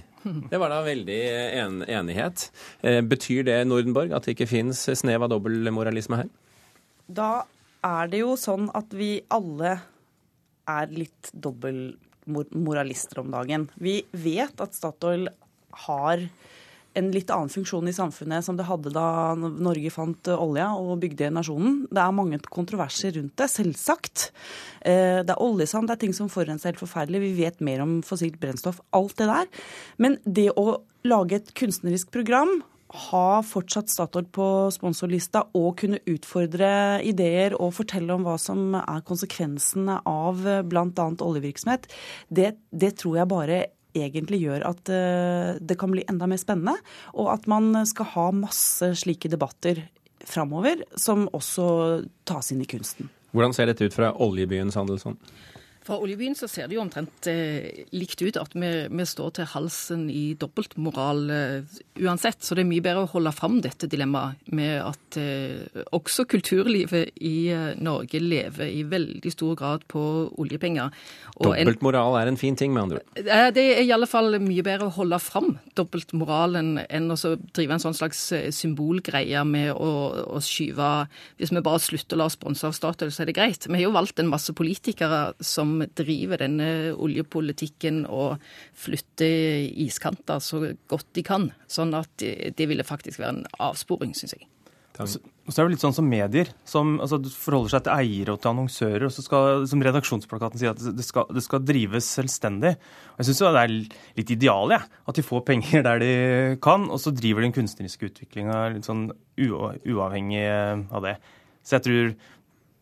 Det 0.50 0.60
var 0.60 0.72
da 0.72 0.80
veldig 0.86 1.18
en 1.60 1.80
enighet. 1.84 2.48
Eh, 2.82 3.00
betyr 3.04 3.44
det, 3.48 3.58
Nordenborg, 3.68 4.14
at 4.16 4.26
det 4.26 4.36
ikke 4.36 4.50
fins 4.50 4.84
snev 4.96 5.26
av 5.26 5.32
dobbeltmoralisme 5.34 6.22
her? 6.22 6.30
Da 7.06 7.44
er 7.84 8.08
det 8.12 8.22
jo 8.22 8.32
sånn 8.40 8.70
at 8.76 8.94
vi 8.96 9.18
alle 9.34 9.76
er 10.70 10.92
litt 10.92 11.30
dobbeltmoralister 11.36 13.20
om 13.20 13.32
dagen. 13.34 13.68
Vi 13.76 13.98
vet 14.16 14.60
at 14.64 14.76
Statoil 14.76 15.28
har 15.84 16.24
en 16.98 17.10
litt 17.14 17.30
annen 17.34 17.52
funksjon 17.52 17.88
i 17.90 17.94
samfunnet 17.96 18.46
som 18.46 18.58
det 18.58 18.66
hadde 18.68 18.92
da 18.94 19.34
Norge 19.36 19.92
fant 19.94 20.30
olja 20.34 20.70
og 20.78 20.98
bygde 21.02 21.32
nasjonen. 21.34 21.84
Det 21.90 22.02
er 22.02 22.16
mange 22.16 22.40
kontroverser 22.46 23.16
rundt 23.18 23.36
det, 23.40 23.50
selvsagt. 23.52 24.28
Eh, 24.80 25.22
det 25.26 25.34
er 25.34 25.42
oljesand, 25.42 25.90
det 25.90 25.96
er 25.96 26.04
ting 26.06 26.16
som 26.16 26.30
forurenser 26.32 26.72
helt 26.72 26.82
forferdelig. 26.82 27.24
Vi 27.24 27.32
vet 27.42 27.64
mer 27.64 27.82
om 27.84 27.98
fossilt 28.06 28.38
brennstoff. 28.42 28.82
Alt 28.96 29.18
det 29.20 29.30
der. 29.30 29.50
Men 29.98 30.20
det 30.24 30.50
å 30.58 30.80
lage 31.04 31.40
et 31.40 31.52
kunstnerisk 31.58 32.14
program 32.14 32.62
ha 32.94 33.42
fortsatt 33.42 33.90
Statoil 33.90 34.26
på 34.30 34.46
sponsorlista 34.74 35.44
og 35.58 35.80
kunne 35.80 36.00
utfordre 36.10 37.02
ideer 37.06 37.56
og 37.58 37.74
fortelle 37.78 38.14
om 38.14 38.26
hva 38.26 38.36
som 38.40 38.76
er 38.78 39.02
konsekvensene 39.06 39.98
av 40.06 40.44
bl.a. 40.68 41.08
oljevirksomhet, 41.26 41.88
det, 42.28 42.54
det 42.70 42.94
tror 43.00 43.18
jeg 43.18 43.32
bare 43.32 43.60
egentlig 43.94 44.42
gjør 44.44 44.66
at 44.68 44.92
eh, 44.92 45.56
det 45.60 45.78
kan 45.80 45.94
bli 45.94 46.04
enda 46.10 46.28
mer 46.30 46.40
spennende, 46.40 46.76
og 47.14 47.32
at 47.34 47.48
man 47.50 47.72
skal 47.88 48.10
ha 48.14 48.28
masse 48.36 48.92
slike 49.04 49.30
debatter 49.32 49.84
framover 50.24 50.84
som 51.00 51.28
også 51.36 51.66
tas 52.28 52.52
inn 52.52 52.62
i 52.64 52.68
kunsten. 52.68 53.10
Hvordan 53.34 53.54
ser 53.56 53.68
dette 53.70 53.88
ut 53.88 53.96
fra 53.96 54.12
oljebyen 54.22 54.70
Sandelsson? 54.72 55.18
Fra 55.84 55.98
oljebyen 56.00 56.36
så 56.38 56.48
ser 56.48 56.68
det 56.68 56.78
jo 56.78 56.82
omtrent 56.84 57.28
eh, 57.28 57.84
likt 57.92 58.22
ut, 58.24 58.38
at 58.40 58.54
vi, 58.56 58.70
vi, 58.88 59.04
står 59.04 59.34
til 59.36 59.48
halsen 59.52 60.06
i 60.08 60.22
dobbeltmoral 60.40 61.22
eh, 61.30 61.80
uansett. 62.00 62.40
Så 62.40 62.56
det 62.56 62.64
er 62.64 62.70
mye 62.70 62.84
bedre 62.84 63.04
å 63.04 63.10
holde 63.12 63.34
fram 63.36 63.58
dette 63.64 63.88
dilemmaet 63.92 64.48
med 64.56 64.78
at 64.80 65.18
eh, 65.20 65.82
også 65.92 66.24
kulturlivet 66.30 67.20
i 67.20 67.34
eh, 67.52 67.74
Norge 67.84 68.20
lever 68.22 68.72
i 68.72 68.80
veldig 68.88 69.32
stor 69.34 69.58
grad 69.60 69.84
på 69.90 70.02
oljepenger. 70.40 70.94
Dobbeltmoral 71.36 72.16
er 72.22 72.32
en 72.32 72.40
fin 72.40 72.56
ting, 72.56 72.72
med 72.72 72.86
andre 72.86 73.02
ord? 73.02 73.28
Det 73.54 73.64
er 73.64 73.82
i 73.84 73.92
alle 73.92 74.08
fall 74.08 74.38
mye 74.40 74.64
bedre 74.64 74.88
å 74.88 74.96
holde 74.96 75.20
fram 75.20 75.52
dobbeltmoralen 75.76 76.78
enn 76.88 77.12
å 77.12 77.18
drive 77.54 77.76
en 77.76 77.82
sånn 77.82 77.96
slags 77.96 78.24
eh, 78.32 78.48
symbolgreie 78.54 79.44
med 79.48 79.74
å, 79.74 79.92
å 80.36 80.40
skyve 80.44 80.90
Hvis 81.40 81.52
vi 81.52 81.62
bare 81.64 81.82
slutter 81.82 82.16
å 82.16 82.22
la 82.22 82.28
oss 82.30 82.38
sponse 82.38 82.66
av 82.66 82.74
Statoil, 82.76 83.12
så 83.12 83.24
er 83.24 83.30
det 83.30 83.36
greit. 83.36 83.68
Vi 83.68 83.76
har 83.76 83.86
jo 83.88 83.94
valgt 83.94 84.20
en 84.22 84.30
masse 84.30 84.54
politikere 84.56 85.34
som 85.44 85.73
driver 85.96 86.44
denne 86.44 86.68
oljepolitikken 86.94 88.04
og 88.06 88.42
flytter 88.78 89.68
iskanter 89.86 90.42
så 90.44 90.62
godt 90.90 91.12
de 91.16 91.26
kan. 91.26 91.50
Sånn 91.66 91.94
at 91.98 92.12
det 92.22 92.68
ville 92.70 92.86
faktisk 92.86 93.22
være 93.22 93.38
en 93.38 93.46
avsporing, 93.62 94.14
syns 94.16 94.36
jeg. 94.38 94.48
Og 94.94 95.50
så 95.50 95.58
er 95.58 95.66
det 95.66 95.74
litt 95.74 95.82
sånn 95.82 95.96
som 95.96 96.06
medier, 96.06 96.50
som 96.68 96.94
altså, 97.02 97.18
forholder 97.26 97.72
seg 97.72 97.86
til 97.86 97.94
eiere 97.96 98.34
og 98.34 98.40
til 98.40 98.50
annonsører. 98.52 99.06
og 99.08 99.12
så 99.12 99.24
skal, 99.26 99.66
Som 99.66 99.82
redaksjonsplakaten 99.82 100.60
sier, 100.60 100.70
at 100.70 100.96
det 100.96 101.04
skal, 101.04 101.26
det 101.34 101.42
skal 101.42 101.64
drives 101.66 102.06
selvstendig. 102.06 102.76
Og 103.14 103.18
Jeg 103.18 103.26
syns 103.28 103.42
det 103.42 103.64
er 103.64 103.74
litt 104.20 104.30
ideal, 104.30 104.76
ja, 104.76 104.80
at 104.80 105.18
de 105.18 105.26
får 105.26 105.42
penger 105.50 105.82
der 105.82 105.98
de 105.98 106.12
kan, 106.62 106.86
og 106.88 107.02
så 107.02 107.10
driver 107.10 107.42
den 107.42 107.56
kunstneriske 107.56 108.12
utviklinga 108.12 108.60
litt 108.76 108.86
sånn 108.86 109.08
uavhengig 109.34 110.46
av 110.94 111.02
det. 111.02 111.18
Så 111.64 111.78
jeg 111.78 111.86
tror 111.88 112.14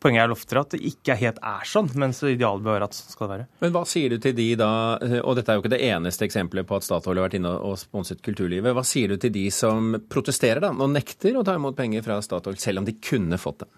Poenget 0.03 0.25
er 0.25 0.33
oftere 0.35 0.63
at 0.65 0.73
det 0.75 0.81
ikke 0.89 1.15
helt 1.15 1.37
er 1.39 1.67
sånn, 1.67 1.87
mens 1.99 2.19
idealet 2.27 2.65
bør 2.65 2.75
være 2.75 2.89
at 2.89 2.97
sånn 2.97 3.13
skal 3.13 3.29
det 3.29 3.35
være. 3.37 3.45
Men 3.63 3.75
hva 3.75 3.83
sier 3.87 4.11
du 4.11 4.17
til 4.23 4.35
de 4.35 4.47
da, 4.59 4.71
og 5.23 5.37
dette 5.39 5.53
er 5.53 5.59
jo 5.59 5.63
ikke 5.63 5.71
det 5.71 5.83
eneste 5.87 6.27
eksempelet 6.27 6.67
på 6.67 6.75
at 6.75 6.87
Statoil 6.87 7.21
har 7.21 7.29
vært 7.29 7.37
inne 7.39 7.53
og 7.63 7.77
sponset 7.79 8.19
kulturlivet, 8.25 8.75
hva 8.75 8.83
sier 8.87 9.13
du 9.13 9.21
til 9.21 9.31
de 9.35 9.45
som 9.55 9.95
protesterer 10.11 10.63
da, 10.65 10.73
og 10.75 10.91
nekter 10.91 11.39
å 11.39 11.45
ta 11.47 11.55
imot 11.55 11.79
penger 11.79 12.03
fra 12.03 12.19
Statoil, 12.25 12.59
selv 12.59 12.83
om 12.83 12.89
de 12.89 12.97
kunne 12.99 13.39
fått 13.39 13.63
det? 13.63 13.71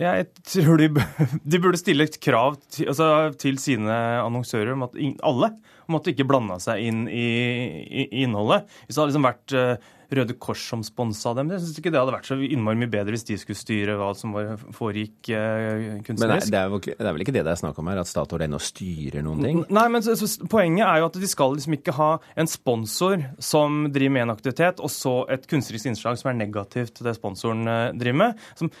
Jeg 0.00 0.26
tror 0.42 0.80
de, 0.80 0.88
de 1.52 1.62
burde 1.62 1.80
stille 1.80 2.08
et 2.08 2.18
krav 2.22 2.58
til, 2.66 2.88
altså, 2.90 3.08
til, 3.38 3.60
sine 3.62 3.98
annonsører 4.24 4.74
om 4.74 4.88
at 4.88 4.98
alle 5.22 5.54
om 5.84 5.98
at 5.98 6.06
de 6.06 6.14
ikke 6.14 6.26
blanda 6.28 6.56
seg 6.62 6.80
inn 6.88 7.04
i, 7.12 7.26
i, 7.26 8.06
i, 8.06 8.22
innholdet. 8.24 8.64
Hvis 8.86 8.96
det 8.96 9.02
hadde 9.02 9.12
liksom 9.12 9.26
vært 9.26 9.54
uh, 9.58 9.90
Røde 10.14 10.36
Kors 10.40 10.62
som 10.68 10.82
sponsa 10.84 11.32
dem. 11.36 11.50
Jeg 11.52 11.62
syns 11.62 11.80
ikke 11.80 11.92
det 11.92 12.00
hadde 12.00 12.14
vært 12.14 12.28
så 12.28 12.36
innmari 12.38 12.78
mye 12.78 12.90
bedre 12.92 13.14
hvis 13.14 13.26
de 13.28 13.36
skulle 13.40 13.58
styre 13.58 13.96
hva 13.98 14.10
som 14.16 14.34
foregikk 14.76 15.30
uh, 15.32 16.00
kunstnerisk. 16.06 16.20
Men 16.20 16.54
det 16.54 16.60
er, 16.60 16.72
vel, 16.72 16.82
det 16.86 16.96
er, 16.96 17.10
vel, 17.10 17.26
ikke 17.26 17.36
det 17.36 17.44
det 17.46 17.54
er 17.54 17.60
snakk 17.60 17.80
om 17.80 17.90
her, 17.90 18.00
at 18.02 18.10
Statoil 18.10 18.46
ennå 18.46 18.60
styrer 18.62 19.24
noen 19.26 19.44
ting? 19.44 19.62
Nei, 19.74 19.86
men 19.92 20.04
så, 20.06 20.16
så, 20.20 20.30
poenget 20.50 20.86
er 20.86 21.02
jo 21.02 21.10
at 21.10 21.20
de 21.20 21.30
skal 21.30 21.56
liksom 21.58 21.78
ikke 21.78 21.96
ha 21.98 22.10
en 22.40 22.50
sponsor 22.50 23.28
som 23.42 23.84
driver 23.94 24.16
med 24.16 24.26
en 24.28 24.34
aktivitet, 24.36 24.82
og 24.84 24.92
så 24.92 25.20
et 25.34 25.48
kunstnerisk 25.50 25.92
innslag 25.92 26.20
som 26.20 26.32
er 26.32 26.40
negativt 26.40 26.96
til 26.98 27.08
det 27.08 27.16
sponsoren 27.18 27.64
uh, 27.68 27.88
driver 27.96 28.20
med. 28.26 28.44
Som, 28.60 28.72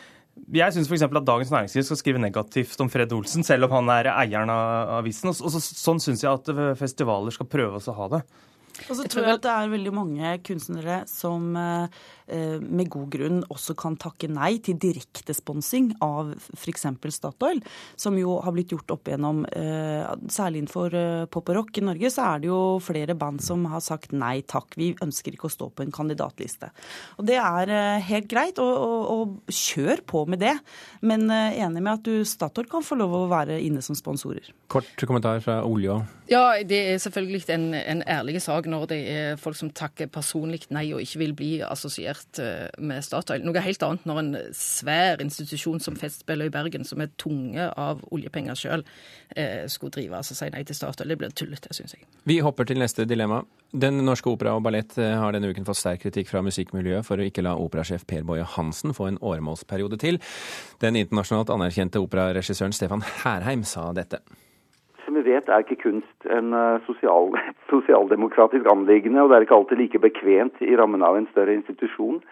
jeg 0.54 0.74
syns 0.74 0.88
f.eks. 0.90 1.04
at 1.06 1.26
Dagens 1.26 1.52
Næringsliv 1.52 1.84
skal 1.86 2.00
skrive 2.00 2.22
negativt 2.22 2.80
om 2.82 2.90
Fred 2.90 3.12
Olsen, 3.16 3.46
selv 3.46 3.68
om 3.68 3.76
han 3.78 3.92
er 3.94 4.10
eieren 4.12 4.50
av 4.52 4.96
avisen. 5.00 5.30
Og 5.30 5.54
så, 5.54 5.62
sånn 5.62 6.02
syns 6.02 6.24
jeg 6.24 6.32
at 6.32 6.50
festivaler 6.78 7.34
skal 7.34 7.50
prøve 7.50 7.80
å 7.80 7.96
ha 8.00 8.10
det. 8.16 8.22
Og 8.88 8.98
så 8.98 9.06
tror 9.06 9.28
jeg 9.28 9.38
at 9.38 9.44
det 9.44 9.52
er 9.52 9.70
veldig 9.72 9.92
mange 9.94 10.30
kunstnere 10.44 10.96
som 11.10 11.54
eh, 11.56 12.58
med 12.58 12.90
god 12.92 13.06
grunn 13.12 13.42
også 13.52 13.76
kan 13.78 13.96
takke 14.00 14.28
nei 14.32 14.56
til 14.64 14.78
direktesponsing 14.82 15.92
av 16.04 16.32
f.eks. 16.56 16.86
Statoil, 17.14 17.62
som 18.00 18.18
jo 18.18 18.38
har 18.42 18.54
blitt 18.56 18.74
gjort 18.74 18.96
opp 18.96 19.10
igjennom 19.10 19.44
eh, 19.52 20.02
Særlig 20.32 20.62
innenfor 20.62 20.96
eh, 20.98 21.26
pop 21.30 21.52
og 21.52 21.58
rock 21.60 21.78
i 21.78 21.84
Norge 21.84 22.10
så 22.12 22.26
er 22.32 22.42
det 22.42 22.50
jo 22.50 22.60
flere 22.82 23.16
band 23.18 23.42
som 23.44 23.64
har 23.70 23.82
sagt 23.84 24.14
nei 24.16 24.40
takk, 24.48 24.74
vi 24.80 24.92
ønsker 25.04 25.36
ikke 25.36 25.48
å 25.48 25.54
stå 25.54 25.70
på 25.70 25.84
en 25.84 25.94
kandidatliste. 25.94 26.70
Og 27.20 27.28
Det 27.28 27.38
er 27.38 27.72
helt 28.04 28.28
greit, 28.30 28.58
og, 28.62 28.72
og, 28.74 29.06
og 29.14 29.54
kjør 29.54 30.02
på 30.08 30.24
med 30.30 30.42
det. 30.42 30.54
Men 31.06 31.28
enig 31.30 31.82
med 31.82 31.92
at 31.92 32.04
du 32.06 32.26
Statoil 32.28 32.68
kan 32.70 32.84
få 32.84 32.98
lov 32.98 33.14
å 33.16 33.24
være 33.30 33.60
inne 33.62 33.82
som 33.84 33.96
sponsorer. 33.98 34.50
Kort 34.72 35.06
kommentar 35.06 35.42
fra 35.44 35.60
Olja. 35.66 36.00
Ja, 36.30 36.56
det 36.64 36.78
er 36.88 37.00
selvfølgelig 37.02 37.42
en, 37.52 37.66
en 37.76 38.02
ærlig 38.08 38.40
sak 38.42 38.63
når 38.70 38.86
det 38.90 38.98
er 39.10 39.40
folk 39.40 39.58
som 39.58 39.70
takker 39.74 40.10
personlig 40.12 40.64
nei 40.74 40.86
og 40.94 41.02
ikke 41.02 41.20
vil 41.20 41.34
bli 41.36 41.50
assosiert 41.66 42.40
eh, 42.42 42.68
med 42.78 43.04
Statoil. 43.04 43.44
Noe 43.44 43.62
helt 43.64 43.84
annet 43.86 44.06
når 44.08 44.20
en 44.22 44.30
svær 44.56 45.22
institusjon 45.24 45.82
som 45.82 45.98
Festspillet 45.98 46.50
i 46.50 46.54
Bergen, 46.54 46.86
som 46.88 47.02
er 47.04 47.12
tunge 47.20 47.68
av 47.70 48.02
oljepenger 48.14 48.58
sjøl, 48.58 48.84
eh, 49.36 49.64
skulle 49.72 49.96
drive 49.98 50.20
altså 50.20 50.36
si 50.38 50.50
nei 50.54 50.62
til 50.66 50.78
Statoil. 50.78 51.12
Det 51.12 51.18
blir 51.20 51.34
tullete, 51.36 51.74
syns 51.76 51.96
jeg. 51.96 52.06
Vi 52.28 52.40
hopper 52.44 52.68
til 52.68 52.80
neste 52.82 53.08
dilemma. 53.08 53.42
Den 53.74 53.98
norske 54.06 54.30
opera 54.30 54.54
og 54.54 54.62
ballett 54.66 54.96
eh, 55.02 55.16
har 55.18 55.34
denne 55.34 55.50
uken 55.50 55.66
fått 55.66 55.80
sterk 55.80 56.04
kritikk 56.06 56.30
fra 56.30 56.44
musikkmiljøet 56.46 57.06
for 57.06 57.18
å 57.18 57.26
ikke 57.26 57.44
la 57.44 57.56
operasjef 57.58 58.06
Per 58.10 58.22
Boje 58.26 58.46
Hansen 58.54 58.94
få 58.94 59.10
en 59.10 59.18
åremålsperiode 59.18 59.98
til. 60.02 60.22
Den 60.84 61.00
internasjonalt 61.00 61.50
anerkjente 61.54 62.02
operaregissøren 62.02 62.74
Stefan 62.76 63.04
Herheim 63.24 63.66
sa 63.66 63.90
dette 63.96 64.22
vet 65.24 65.48
er 65.48 65.64
ikke 65.64 65.80
kunst 65.82 66.28
en 66.30 66.54
eh, 66.56 66.84
sosial, 66.86 67.34
sosialdemokratisk 67.72 68.68
anliggende, 68.70 69.24
og 69.24 69.30
det 69.30 69.38
er 69.38 69.48
ikke 69.48 69.58
alltid 69.58 69.82
like 69.82 70.02
bekvemt 70.02 70.62
i 70.64 70.76
rammen 70.78 71.04
av 71.04 71.18
en 71.18 71.28
større 71.32 71.56
institusjon 71.56 72.22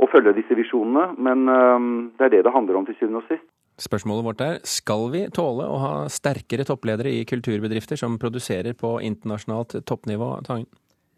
å 0.00 0.08
følge 0.08 0.36
disse 0.38 0.56
visjonene, 0.56 1.10
men 1.20 1.48
um, 1.48 1.88
det 2.16 2.30
er 2.30 2.36
det 2.36 2.44
det 2.46 2.54
handler 2.54 2.78
om 2.80 2.86
til 2.88 2.96
syvende 2.96 3.20
og 3.20 3.26
sist. 3.28 3.44
Spørsmålet 3.80 4.26
vårt 4.26 4.42
er 4.44 4.58
skal 4.68 5.06
vi 5.12 5.22
tåle 5.32 5.64
å 5.64 5.76
ha 5.80 5.92
sterkere 6.12 6.66
toppledere 6.68 7.12
i 7.16 7.24
kulturbedrifter 7.28 8.00
som 8.00 8.18
produserer 8.20 8.76
på 8.76 8.98
internasjonalt 9.04 9.78
toppnivå? 9.88 10.34
Tangen? 10.44 10.68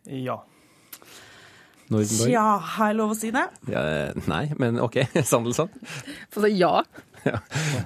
Ja. 0.06 0.40
Nordenborg? 1.90 2.30
Ja, 2.32 2.46
har 2.76 2.92
jeg 2.92 2.98
lov 3.00 3.14
å 3.14 3.18
si 3.18 3.32
det? 3.34 3.44
Ja, 3.72 3.82
nei, 4.30 4.44
men 4.60 4.78
OK. 4.82 5.00
Sandelsson? 5.30 5.72
Ja. 6.52 6.82
Ja. 7.26 7.38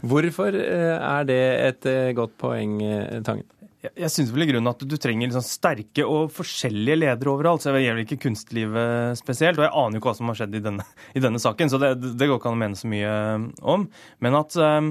Hvorfor 0.07 0.57
eh, 0.57 0.97
er 0.97 1.27
det 1.29 1.41
et 1.67 1.89
eh, 1.91 2.13
godt 2.17 2.37
poeng, 2.41 2.79
eh, 2.85 3.21
Tangen? 3.27 3.49
Jeg, 3.95 4.11
synes 4.13 4.33
vel 4.35 4.45
i 4.45 4.49
grunnen 4.51 4.71
at 4.71 4.83
du 4.83 4.95
trenger 5.01 5.29
liksom 5.29 5.45
sterke 5.45 6.05
og 6.07 6.31
forskjellige 6.35 6.99
ledere 6.99 7.33
overalt. 7.33 7.63
så 7.63 7.75
Jeg 7.75 7.87
gjelder 7.87 8.05
ikke 8.05 8.21
kunstlivet 8.27 9.21
spesielt, 9.21 9.61
og 9.61 9.67
jeg 9.67 9.75
aner 9.83 9.97
jo 9.97 10.03
ikke 10.03 10.11
hva 10.11 10.17
som 10.19 10.33
har 10.33 10.39
skjedd 10.41 10.57
i 10.59 10.63
denne, 10.65 10.87
i 11.17 11.23
denne 11.23 11.41
saken, 11.43 11.73
så 11.73 11.81
det, 11.83 11.93
det, 12.07 12.29
går 12.29 12.41
ikke 12.41 12.51
an 12.51 12.59
å 12.59 12.63
mene 12.65 12.81
så 12.81 12.91
mye 12.91 13.13
om. 13.75 13.87
Men 14.25 14.39
at 14.41 14.59
um, 14.59 14.91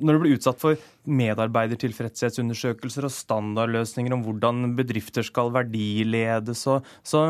når 0.00 0.18
du 0.18 0.22
blir 0.24 0.36
utsatt 0.38 0.60
for 0.62 0.80
medarbeidertilfredshetsundersøkelser 1.18 3.08
og 3.08 3.14
standardløsninger 3.14 4.16
om 4.16 4.26
hvordan 4.26 4.74
bedrifter 4.78 5.26
skal 5.26 5.54
verdiledes, 5.54 6.64
så, 6.66 6.80
så, 7.06 7.24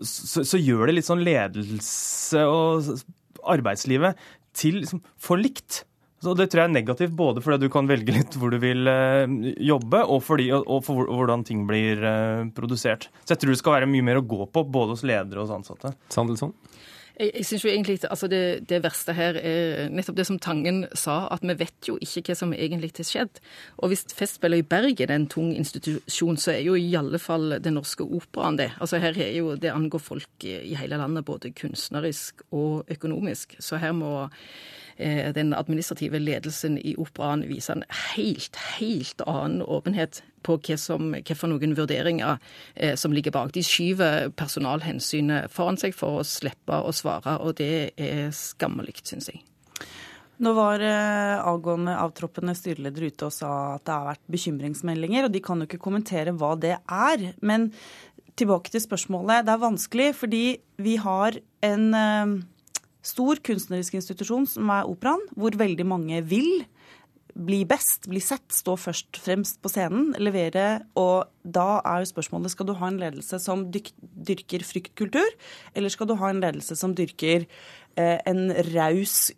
så, 0.00 0.46
så 0.46 0.60
gjør 0.60 0.88
det 0.88 0.98
litt 0.98 1.10
sånn 1.10 1.24
ledelse 1.26 2.46
og 2.48 2.90
arbeidslivet 3.50 4.18
til 4.56 4.82
liksom, 4.82 5.02
for 5.20 5.40
likt. 5.40 5.84
Så 6.20 6.34
Det 6.36 6.50
tror 6.52 6.64
jeg 6.64 6.68
er 6.68 6.74
negativt 6.74 7.16
både 7.16 7.40
fordi 7.40 7.64
du 7.64 7.72
kan 7.72 7.88
velge 7.88 8.12
litt 8.12 8.36
hvor 8.36 8.52
du 8.52 8.58
vil 8.60 8.88
eh, 8.90 9.24
jobbe, 9.70 10.02
og, 10.04 10.20
fordi, 10.26 10.50
og 10.52 10.82
for 10.84 11.08
hvordan 11.08 11.46
ting 11.48 11.64
blir 11.68 12.02
eh, 12.04 12.48
produsert. 12.56 13.08
Så 13.24 13.34
jeg 13.34 13.40
tror 13.40 13.54
det 13.54 13.60
skal 13.62 13.78
være 13.78 13.88
mye 13.90 14.04
mer 14.04 14.20
å 14.20 14.26
gå 14.28 14.44
på, 14.52 14.66
både 14.68 14.98
hos 14.98 15.06
ledere 15.06 15.40
og 15.40 15.48
hos 15.48 15.56
ansatte. 15.56 15.94
Sandelsson? 16.12 16.52
Jeg, 17.20 17.32
jeg 17.34 17.46
synes 17.48 17.64
jo 17.64 17.70
egentlig 17.70 17.96
altså 18.08 18.28
det, 18.32 18.42
det, 18.68 18.80
verste 18.84 19.14
her 19.16 19.36
er 19.36 19.88
nettopp 19.92 20.18
det 20.18 20.26
som 20.28 20.38
Tangen 20.40 20.82
sa, 20.96 21.22
at 21.32 21.44
vi 21.44 21.56
vet 21.60 21.88
jo 21.88 21.96
ikke 22.00 22.22
hva 22.30 22.36
som 22.38 22.52
egentlig 22.56 22.92
har 22.96 23.08
skjedd. 23.08 23.40
Og 23.80 23.92
hvis 23.92 24.04
Festspillet 24.16 24.62
i 24.62 24.66
Bergen 24.68 25.08
er 25.08 25.16
en 25.18 25.28
tung 25.30 25.54
institusjon, 25.56 26.40
så 26.40 26.54
er 26.54 26.64
jo 26.64 26.76
i 26.76 26.90
alle 27.00 27.20
fall 27.20 27.56
Den 27.64 27.76
Norske 27.76 28.04
Operaen 28.04 28.60
det. 28.60 28.70
Altså 28.80 29.00
her 29.00 29.16
er 29.16 29.32
jo, 29.36 29.54
Det 29.56 29.72
angår 29.72 30.04
folk 30.04 30.48
i 30.48 30.76
hele 30.76 31.00
landet, 31.00 31.24
både 31.28 31.52
kunstnerisk 31.56 32.44
og 32.52 32.88
økonomisk. 32.92 33.56
Så 33.60 33.80
her 33.80 33.92
må 33.96 34.28
den 35.34 35.54
administrative 35.56 36.18
ledelsen 36.20 36.76
i 36.78 36.92
operaen 37.00 37.46
viser 37.48 37.78
en 37.78 37.86
helt, 38.12 38.58
helt 38.78 39.22
annen 39.26 39.62
åpenhet 39.64 40.20
på 40.46 40.56
hva, 40.60 40.76
som, 40.80 41.12
hva 41.14 41.36
for 41.36 41.52
noen 41.52 41.76
vurderinger 41.78 42.38
eh, 42.74 42.96
som 42.98 43.14
ligger 43.14 43.34
bak. 43.34 43.52
De 43.54 43.64
skyver 43.64 44.30
personalhensynet 44.38 45.52
foran 45.52 45.78
seg 45.80 45.96
for 45.96 46.20
å 46.20 46.26
slippe 46.26 46.80
å 46.80 46.92
svare, 46.96 47.38
og 47.40 47.58
det 47.60 47.92
er 48.00 48.28
skammelig, 48.36 49.00
syns 49.08 49.30
jeg. 49.32 49.42
Nå 50.40 50.54
var 50.56 50.80
eh, 50.80 51.36
avgående 51.36 51.98
avtroppende 52.00 52.54
styreleder 52.56 53.10
ute 53.10 53.26
og 53.28 53.34
sa 53.36 53.50
at 53.74 53.84
det 53.84 53.96
har 53.96 54.06
vært 54.14 54.30
bekymringsmeldinger, 54.32 55.26
og 55.26 55.34
de 55.34 55.42
kan 55.44 55.60
jo 55.60 55.68
ikke 55.68 55.82
kommentere 55.82 56.32
hva 56.32 56.54
det 56.60 56.78
er. 56.80 57.26
Men 57.44 57.68
tilbake 58.40 58.72
til 58.72 58.80
spørsmålet. 58.80 59.44
Det 59.44 59.52
er 59.52 59.66
vanskelig 59.66 60.08
fordi 60.16 60.44
vi 60.80 60.96
har 61.02 61.36
en 61.66 61.84
stor 63.06 63.40
kunstnerisk 63.46 63.96
institusjon 63.98 64.46
som 64.48 64.70
er 64.72 64.88
operaen, 64.88 65.22
hvor 65.36 65.56
veldig 65.56 65.86
mange 65.88 66.20
vil 66.28 66.64
bli 67.40 67.60
best, 67.68 68.08
bli 68.10 68.20
sett, 68.22 68.46
stå 68.52 68.74
først 68.80 69.20
fremst 69.22 69.60
på 69.62 69.70
scenen, 69.72 70.10
levere. 70.22 70.82
Og 70.98 71.28
da 71.42 71.80
er 71.86 72.02
jo 72.02 72.10
spørsmålet 72.10 72.54
skal 72.54 72.68
du 72.68 72.74
ha 72.78 72.90
en 72.90 73.00
ledelse 73.00 73.40
som 73.42 73.66
dyrker 73.70 74.64
fryktkultur, 74.66 75.36
eller 75.74 75.92
skal 75.92 76.10
du 76.10 76.16
ha 76.20 76.32
en 76.32 76.42
ledelse 76.42 76.76
som 76.78 76.94
dyrker 76.96 77.46
eh, 77.46 78.18
en 78.26 78.50
raus 78.74 79.30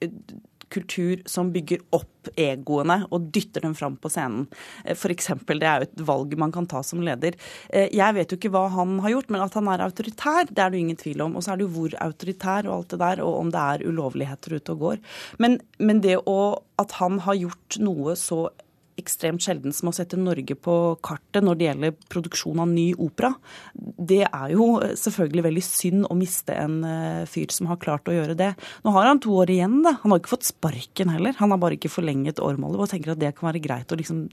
kultur 0.72 1.22
som 1.28 1.52
bygger 1.54 1.82
opp 1.94 2.30
egoene 2.38 3.00
og 3.11 3.28
dytter 3.35 3.64
dem 3.66 3.74
fram 3.78 3.96
på 4.00 4.11
scenen. 4.12 4.46
Eh, 4.85 4.96
F.eks. 4.96 5.30
Det 5.48 5.58
er 5.61 5.82
jo 5.82 5.88
et 5.88 6.04
valg 6.08 6.35
man 6.40 6.54
kan 6.54 6.68
ta 6.70 6.82
som 6.87 7.02
leder. 7.04 7.37
Eh, 7.68 7.88
jeg 7.94 8.16
vet 8.18 8.32
jo 8.32 8.40
ikke 8.40 8.52
hva 8.54 8.66
han 8.72 8.98
har 9.04 9.16
gjort, 9.16 9.32
men 9.35 9.44
at 9.44 9.58
han 9.58 9.70
er 9.72 9.85
autoritær, 9.85 10.50
det 10.50 10.64
er 10.64 10.74
det 10.74 10.82
ingen 10.82 11.00
tvil 11.00 11.24
om. 11.26 11.37
Og 11.37 11.44
så 11.44 11.54
er 11.54 11.61
det 11.61 11.68
jo 11.68 11.74
hvor 11.76 11.96
autoritær 12.08 12.68
og 12.68 12.76
alt 12.76 12.94
det 12.94 13.02
der, 13.04 13.24
og 13.26 13.38
om 13.44 13.54
det 13.54 13.68
er 13.76 13.87
ulovligheter 13.88 14.58
ute 14.58 14.76
og 14.76 14.85
går. 14.87 15.00
Men, 15.42 15.58
men 15.82 16.02
det 16.04 16.20
å, 16.26 16.40
at 16.82 16.98
han 17.00 17.22
har 17.26 17.40
gjort 17.44 17.80
noe 17.82 18.16
så 18.18 18.46
ekstremt 19.02 19.44
sjelden 19.44 19.74
som 19.76 19.90
å 19.90 19.94
sette 19.96 20.18
Norge 20.20 20.56
på 20.56 20.76
kartet 21.04 21.44
når 21.44 21.58
det 21.58 21.68
gjelder 21.68 21.96
produksjon 22.12 22.62
av 22.62 22.70
ny 22.70 22.88
opera. 22.94 23.32
Det 23.74 24.22
er 24.28 24.54
jo 24.54 24.68
selvfølgelig 24.98 25.46
veldig 25.48 25.64
synd 25.66 26.08
å 26.08 26.18
miste 26.18 26.56
en 26.56 26.78
eh, 26.88 27.24
fyr 27.30 27.52
som 27.54 27.68
har 27.70 27.80
klart 27.82 28.08
å 28.08 28.16
gjøre 28.16 28.38
det. 28.38 28.52
Nå 28.86 28.94
har 28.96 29.10
han 29.10 29.22
to 29.22 29.34
år 29.42 29.52
igjen, 29.52 29.80
da. 29.84 29.96
Han 30.04 30.14
har 30.14 30.22
ikke 30.22 30.36
fått 30.36 30.48
sparken 30.48 31.12
heller. 31.12 31.36
Han 31.42 31.54
har 31.54 31.60
bare 31.62 31.78
ikke 31.78 31.92
forlenget 31.92 32.42
årmålet 32.42 32.86
og 32.86 32.94
tenker 32.94 33.14
at 33.14 33.22
det 33.22 33.34
kan 33.36 33.50
være 33.50 33.64
greit 33.64 33.92
å 33.92 33.98
liksom 33.98 34.26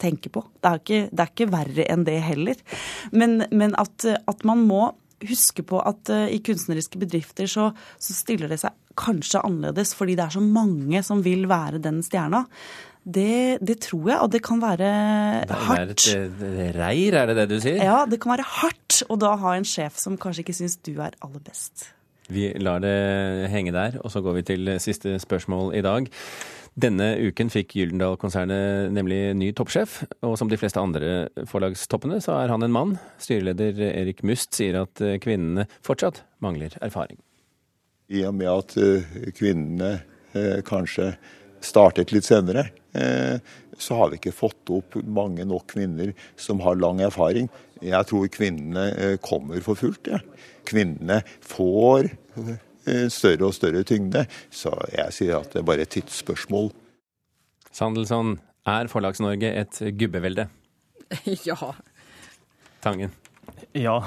tenke 0.00 0.30
på. 0.32 0.42
Det 0.60 0.70
er 0.70 0.82
ikke, 0.82 1.00
det 1.10 1.24
er 1.24 1.32
ikke 1.32 1.50
verre 1.52 1.88
enn 1.92 2.06
det 2.06 2.18
heller. 2.24 2.60
Men, 3.14 3.42
men 3.54 3.76
at, 3.80 4.04
at, 4.04 4.46
man 4.46 4.64
må 4.68 4.88
huske 5.24 5.64
på 5.66 5.78
at 5.80 6.10
uh, 6.12 6.26
i 6.28 6.40
kunstneriske 6.44 7.00
bedrifter 7.00 7.48
så, 7.50 7.70
så 8.02 8.16
stiller 8.16 8.50
det 8.50 8.60
seg 8.64 8.74
kanskje 8.98 9.42
annerledes 9.42 9.94
fordi 9.96 10.16
det 10.18 10.26
er 10.26 10.34
så 10.36 10.42
mange 10.42 11.00
som 11.06 11.22
vil 11.24 11.48
være 11.50 11.82
den 11.82 12.02
stjerna. 12.06 12.44
Det, 13.04 13.60
det, 13.60 13.76
tror 13.84 14.06
jeg, 14.08 14.18
og 14.24 14.30
det 14.32 14.40
kan 14.44 14.62
være 14.62 14.90
hardt. 15.44 16.06
Det 16.08 16.14
er 16.16 16.70
et 16.70 16.76
reir, 16.78 17.18
er 17.20 17.28
det 17.28 17.36
det 17.42 17.48
du 17.50 17.58
sier? 17.60 17.82
Ja, 17.84 17.98
det 18.08 18.16
kan 18.22 18.32
være 18.32 18.46
hardt 18.48 19.02
å 19.12 19.18
da 19.20 19.34
ha 19.42 19.52
en 19.58 19.68
sjef 19.68 19.98
som 20.00 20.16
kanskje 20.20 20.46
ikke 20.46 20.56
syns 20.56 20.78
du 20.80 20.94
er 20.96 21.12
aller 21.20 21.42
best. 21.44 21.90
Vi 22.32 22.48
lar 22.56 22.80
det 22.80 23.50
henge 23.52 23.74
der, 23.76 23.98
og 24.00 24.08
så 24.12 24.24
går 24.24 24.38
vi 24.38 24.46
til 24.48 24.72
siste 24.80 25.18
spørsmål 25.20 25.74
i 25.76 25.84
dag. 25.84 26.08
Denne 26.80 27.10
uken 27.28 27.52
fikk 27.52 27.76
Gyldendal-konsernet 27.76 28.88
nemlig 28.96 29.20
ny 29.36 29.52
toppsjef, 29.54 30.00
og 30.24 30.38
som 30.40 30.48
de 30.50 30.58
fleste 30.58 30.80
andre 30.80 31.28
forlagstoppene, 31.46 32.22
så 32.24 32.40
er 32.40 32.50
han 32.50 32.64
en 32.64 32.74
mann. 32.74 32.96
Styreleder 33.22 33.84
Erik 33.92 34.24
Must 34.26 34.56
sier 34.56 34.80
at 34.80 35.04
kvinnene 35.22 35.68
fortsatt 35.84 36.24
mangler 36.42 36.74
erfaring. 36.80 37.20
I 38.08 38.24
og 38.28 38.34
med 38.36 38.50
at 38.50 38.74
eh, 38.80 39.30
kvinnene 39.36 39.92
eh, 40.36 40.60
kanskje 40.66 41.14
startet 41.64 42.12
litt 42.14 42.26
senere, 42.28 42.68
Eh, 42.94 43.38
så 43.78 43.94
har 43.94 44.10
vi 44.10 44.20
ikke 44.20 44.34
fått 44.34 44.70
opp 44.70 44.94
mange 45.02 45.44
nok 45.48 45.66
kvinner 45.74 46.12
som 46.38 46.62
har 46.62 46.78
lang 46.78 47.02
erfaring. 47.02 47.48
Jeg 47.82 48.06
tror 48.08 48.30
kvinnene 48.32 48.84
eh, 48.94 49.16
kommer 49.22 49.62
for 49.64 49.78
fullt. 49.78 50.10
Ja. 50.12 50.20
Kvinnene 50.68 51.20
får 51.42 52.12
eh, 52.46 53.08
større 53.12 53.50
og 53.50 53.56
større 53.56 53.82
tyngde, 53.86 54.26
så 54.54 54.76
jeg 54.94 55.16
sier 55.16 55.40
at 55.40 55.50
det 55.52 55.64
er 55.64 55.68
bare 55.72 55.86
et 55.86 55.94
tidsspørsmål. 55.96 56.70
Sandelsson, 57.74 58.38
er 58.64 58.88
Forlags-Norge 58.88 59.50
et 59.64 59.82
gubbevelde? 59.98 60.48
Ja. 61.44 61.74
Tangen? 62.84 63.10
Ja. 63.74 63.98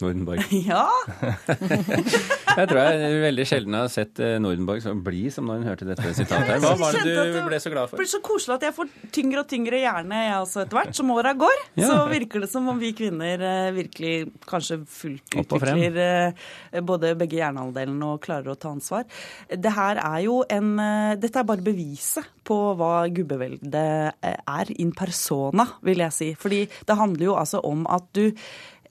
Nordenborg. 0.00 0.46
Ja! 0.70 0.86
jeg 2.58 2.70
tror 2.70 2.80
jeg 2.80 3.20
veldig 3.24 3.44
sjelden 3.48 3.76
har 3.76 3.90
sett 3.92 4.20
eh, 4.22 4.36
Nordenborg 4.42 4.82
så 4.84 4.94
blid 4.94 5.32
som 5.34 5.48
når 5.48 5.60
hun 5.60 5.68
hørte 5.70 5.88
dette 5.88 6.14
sitatet. 6.16 6.62
Hva 6.62 6.72
var 6.80 6.96
det 6.96 7.14
du 7.34 7.38
ble 7.46 7.60
så 7.62 7.72
glad 7.72 7.90
for? 7.90 7.96
Det 7.96 8.04
blir 8.04 8.10
så 8.12 8.22
koselig 8.24 8.56
at 8.56 8.66
jeg 8.68 8.76
får 8.76 8.90
tyngre 9.16 9.42
og 9.42 9.50
tyngre 9.50 9.80
hjerne 9.82 10.22
jeg 10.24 10.38
også 10.38 10.64
etter 10.64 10.80
hvert. 10.80 10.94
Som 11.00 11.12
åra 11.14 11.34
går, 11.38 11.62
så 11.78 11.98
virker 12.10 12.44
det 12.44 12.50
som 12.52 12.68
om 12.72 12.80
vi 12.80 12.92
kvinner 12.96 13.44
eh, 13.50 13.70
virkelig 13.76 14.14
kanskje 14.50 14.80
fullt 14.90 15.38
utvikler 15.44 16.00
eh, 16.04 16.82
både 16.86 17.14
begge 17.20 17.40
hjernehalvdelene 17.40 18.10
og 18.14 18.24
klarer 18.24 18.52
å 18.52 18.58
ta 18.60 18.74
ansvar. 18.74 19.06
Det 19.50 19.74
her 19.76 20.00
er 20.02 20.24
jo 20.26 20.40
en 20.50 20.72
Dette 21.20 21.40
er 21.40 21.46
bare 21.46 21.64
beviset 21.64 22.26
på 22.46 22.56
hva 22.78 23.04
gubbeveldet 23.12 24.20
er 24.24 24.72
in 24.80 24.92
persona, 24.96 25.66
vil 25.86 26.02
jeg 26.04 26.16
si. 26.16 26.28
Fordi 26.38 26.64
det 26.88 26.98
handler 26.98 27.30
jo 27.30 27.38
altså 27.38 27.62
om 27.66 27.86
at 27.90 28.06
du 28.16 28.30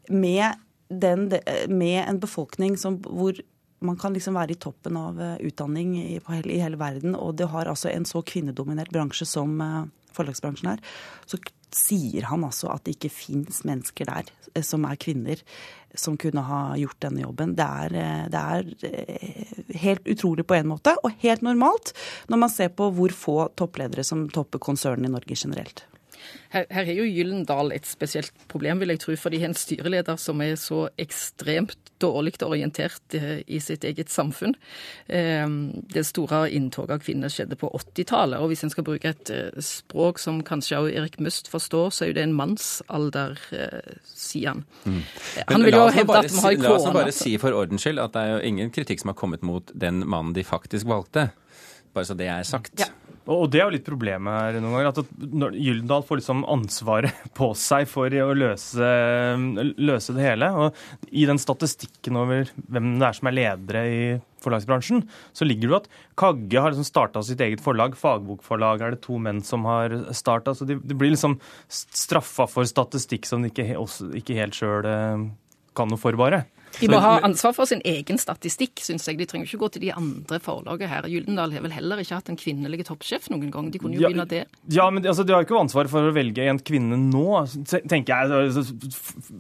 med 0.10 0.58
den, 0.90 1.30
med 1.70 2.04
en 2.04 2.20
befolkning 2.20 2.78
som, 2.78 2.98
hvor 3.06 3.38
man 3.80 3.98
kan 3.98 4.14
liksom 4.14 4.36
være 4.36 4.56
i 4.56 4.60
toppen 4.60 4.98
av 5.00 5.22
eh, 5.22 5.38
utdanning 5.48 5.96
i, 6.00 6.20
hele, 6.28 6.52
i 6.52 6.60
hele 6.60 6.80
verden, 6.80 7.16
og 7.16 7.38
det 7.40 7.50
har 7.52 7.70
altså 7.70 7.92
en 7.92 8.08
så 8.08 8.22
kvinnedominert 8.26 8.92
bransje 8.94 9.28
som 9.30 9.56
uh, 9.64 9.86
forlagsbransjen 10.16 10.74
er, 10.74 10.84
så 11.30 11.40
sier 11.76 12.28
han 12.28 12.44
altså 12.48 12.72
at 12.74 12.84
det 12.86 12.98
ikke 12.98 13.14
fins 13.14 13.62
mennesker 13.68 14.10
der 14.10 14.32
uh, 14.58 14.64
som 14.66 14.88
er 14.90 15.00
kvinner, 15.00 15.44
som 15.98 16.18
kunne 16.22 16.44
ha 16.46 16.64
gjort 16.78 17.00
denne 17.02 17.24
jobben. 17.24 17.56
Det 17.58 17.66
er, 17.66 17.96
det 18.30 18.42
er 18.42 19.78
helt 19.82 20.12
utrolig 20.12 20.46
på 20.46 20.60
en 20.60 20.70
måte, 20.70 20.94
og 21.02 21.16
helt 21.24 21.42
normalt 21.46 21.96
når 22.30 22.44
man 22.44 22.52
ser 22.54 22.70
på 22.78 22.92
hvor 22.94 23.16
få 23.16 23.38
toppledere 23.58 24.06
som 24.06 24.28
topper 24.30 24.62
konsernene 24.62 25.10
i 25.10 25.16
Norge 25.16 25.40
generelt. 25.40 25.88
Her, 26.54 26.66
her 26.74 26.88
er 26.90 26.98
jo 26.98 27.08
Gyllendal 27.08 27.74
et 27.76 27.88
spesielt 27.88 28.34
problem, 28.52 28.82
vil 28.82 28.94
jeg 28.94 29.04
tro, 29.04 29.16
for 29.20 29.34
de 29.34 29.42
har 29.42 29.52
en 29.52 29.58
styreleder 29.58 30.18
som 30.22 30.42
er 30.42 30.56
så 30.60 30.88
ekstremt 31.00 31.78
dårlig 32.00 32.38
orientert 32.46 33.16
eh, 33.18 33.42
i 33.48 33.60
sitt 33.60 33.84
eget 33.84 34.10
samfunn. 34.10 34.56
Ehm, 35.08 35.84
det 35.92 36.06
store 36.08 36.46
inntoget 36.56 36.96
av 36.96 37.04
kvinner 37.04 37.32
skjedde 37.34 37.58
på 37.60 37.70
80-tallet, 37.76 38.40
og 38.40 38.52
hvis 38.52 38.64
en 38.66 38.74
skal 38.74 38.88
bruke 38.88 39.12
et 39.12 39.34
eh, 39.34 39.60
språk 39.64 40.22
som 40.22 40.42
kanskje 40.46 40.80
også 40.80 40.96
Erik 41.02 41.20
Must 41.24 41.52
forstår, 41.52 41.92
så 41.94 42.06
er 42.06 42.14
jo 42.14 42.18
det 42.20 42.26
en 42.28 42.38
mannsalder, 42.38 43.36
eh, 43.56 44.00
sier 44.08 44.54
han. 44.54 44.64
Mm. 44.86 45.02
Han 45.52 45.68
vil 45.68 45.78
jo 45.78 45.86
hevde 46.00 46.22
at 46.24 46.32
vi 46.32 46.46
har 46.46 46.58
La 46.60 46.76
oss 46.76 46.90
bare 46.94 47.16
si 47.16 47.36
for 47.42 47.56
ordens 47.56 47.86
skyld 47.86 48.02
at 48.04 48.16
det 48.16 48.24
er 48.24 48.34
jo 48.36 48.40
ingen 48.52 48.72
kritikk 48.74 49.04
som 49.04 49.14
har 49.14 49.20
kommet 49.20 49.46
mot 49.46 49.72
den 49.74 50.02
mannen 50.08 50.34
de 50.36 50.44
faktisk 50.48 50.88
valgte. 50.90 51.30
Bare 51.94 52.06
så 52.06 52.16
det 52.18 52.28
er 52.30 52.44
sagt. 52.48 52.80
Ja. 52.80 52.90
Og 53.30 53.50
det 53.54 53.60
er 53.60 53.68
jo 53.68 53.74
litt 53.76 53.86
problemet 53.86 54.34
her 54.34 54.58
noen 54.58 54.74
ganger. 54.74 54.90
At 54.90 55.54
Gyldendal 55.54 56.06
får 56.08 56.22
liksom 56.22 56.42
ansvaret 56.50 57.26
på 57.38 57.52
seg 57.58 57.86
for 57.90 58.10
å 58.10 58.32
løse, 58.38 58.90
løse, 59.78 60.16
det 60.18 60.26
hele. 60.26 60.50
Og 60.56 61.12
i 61.14 61.28
den 61.30 61.42
statistikken 61.42 62.18
over 62.20 62.50
hvem 62.66 62.96
det 62.98 63.10
er 63.10 63.20
som 63.20 63.30
er 63.30 63.38
ledere 63.38 63.86
i 63.90 64.02
forlagsbransjen, 64.40 65.04
så 65.36 65.46
ligger 65.46 65.68
det 65.68 65.74
jo 65.74 65.80
at 65.82 65.90
Kagge 66.20 66.62
har 66.64 66.72
liksom 66.72 66.88
starta 66.88 67.24
sitt 67.28 67.42
eget 67.44 67.62
forlag. 67.64 67.98
Fagbokforlag 68.00 68.86
er 68.86 68.96
det 68.96 69.04
to 69.06 69.20
menn 69.22 69.44
som 69.46 69.68
har 69.70 69.94
starta. 70.16 70.56
Så 70.56 70.68
de, 70.70 70.80
de, 70.80 70.98
blir 70.98 71.14
liksom 71.14 71.38
straffa 71.70 72.48
for 72.50 72.68
statistikk 72.70 73.30
som 73.30 73.44
de 73.44 73.52
ikke, 73.52 73.68
ikke 74.22 74.40
helt 74.40 74.58
sjøl 74.58 74.88
eh, 74.90 75.28
kan 75.78 75.92
noe 75.92 76.02
for, 76.02 76.18
bare. 76.20 76.46
De 76.80 76.88
må 76.92 77.00
ha 77.04 77.16
ansvar 77.26 77.56
for 77.58 77.70
sin 77.70 77.82
egen 77.88 78.20
statistikk, 78.22 78.80
syns 78.84 79.08
jeg. 79.08 79.18
De 79.20 79.28
trenger 79.30 79.50
ikke 79.50 79.62
gå 79.64 79.70
til 79.76 79.84
de 79.88 79.92
andre 79.96 80.40
forlagene 80.44 80.90
her. 80.92 81.08
Gyldendal 81.12 81.56
har 81.56 81.66
vel 81.66 81.74
heller 81.76 82.02
ikke 82.04 82.20
hatt 82.20 82.32
en 82.32 82.40
kvinnelig 82.40 82.86
toppsjef 82.88 83.30
noen 83.34 83.50
gang. 83.54 83.72
De 83.74 83.82
kunne 83.82 83.98
jo 83.98 84.06
ja, 84.06 84.12
begynne 84.12 84.28
der. 84.30 84.48
Ja, 84.72 84.88
men 84.94 85.06
altså, 85.06 85.26
de 85.28 85.36
har 85.36 85.44
jo 85.44 85.50
ikke 85.50 85.60
ansvar 85.60 85.90
for 85.92 86.10
å 86.10 86.14
velge 86.16 86.46
en 86.52 86.62
kvinne 86.64 87.00
nå, 87.02 87.26
tenker 87.90 88.30
jeg. 88.30 88.66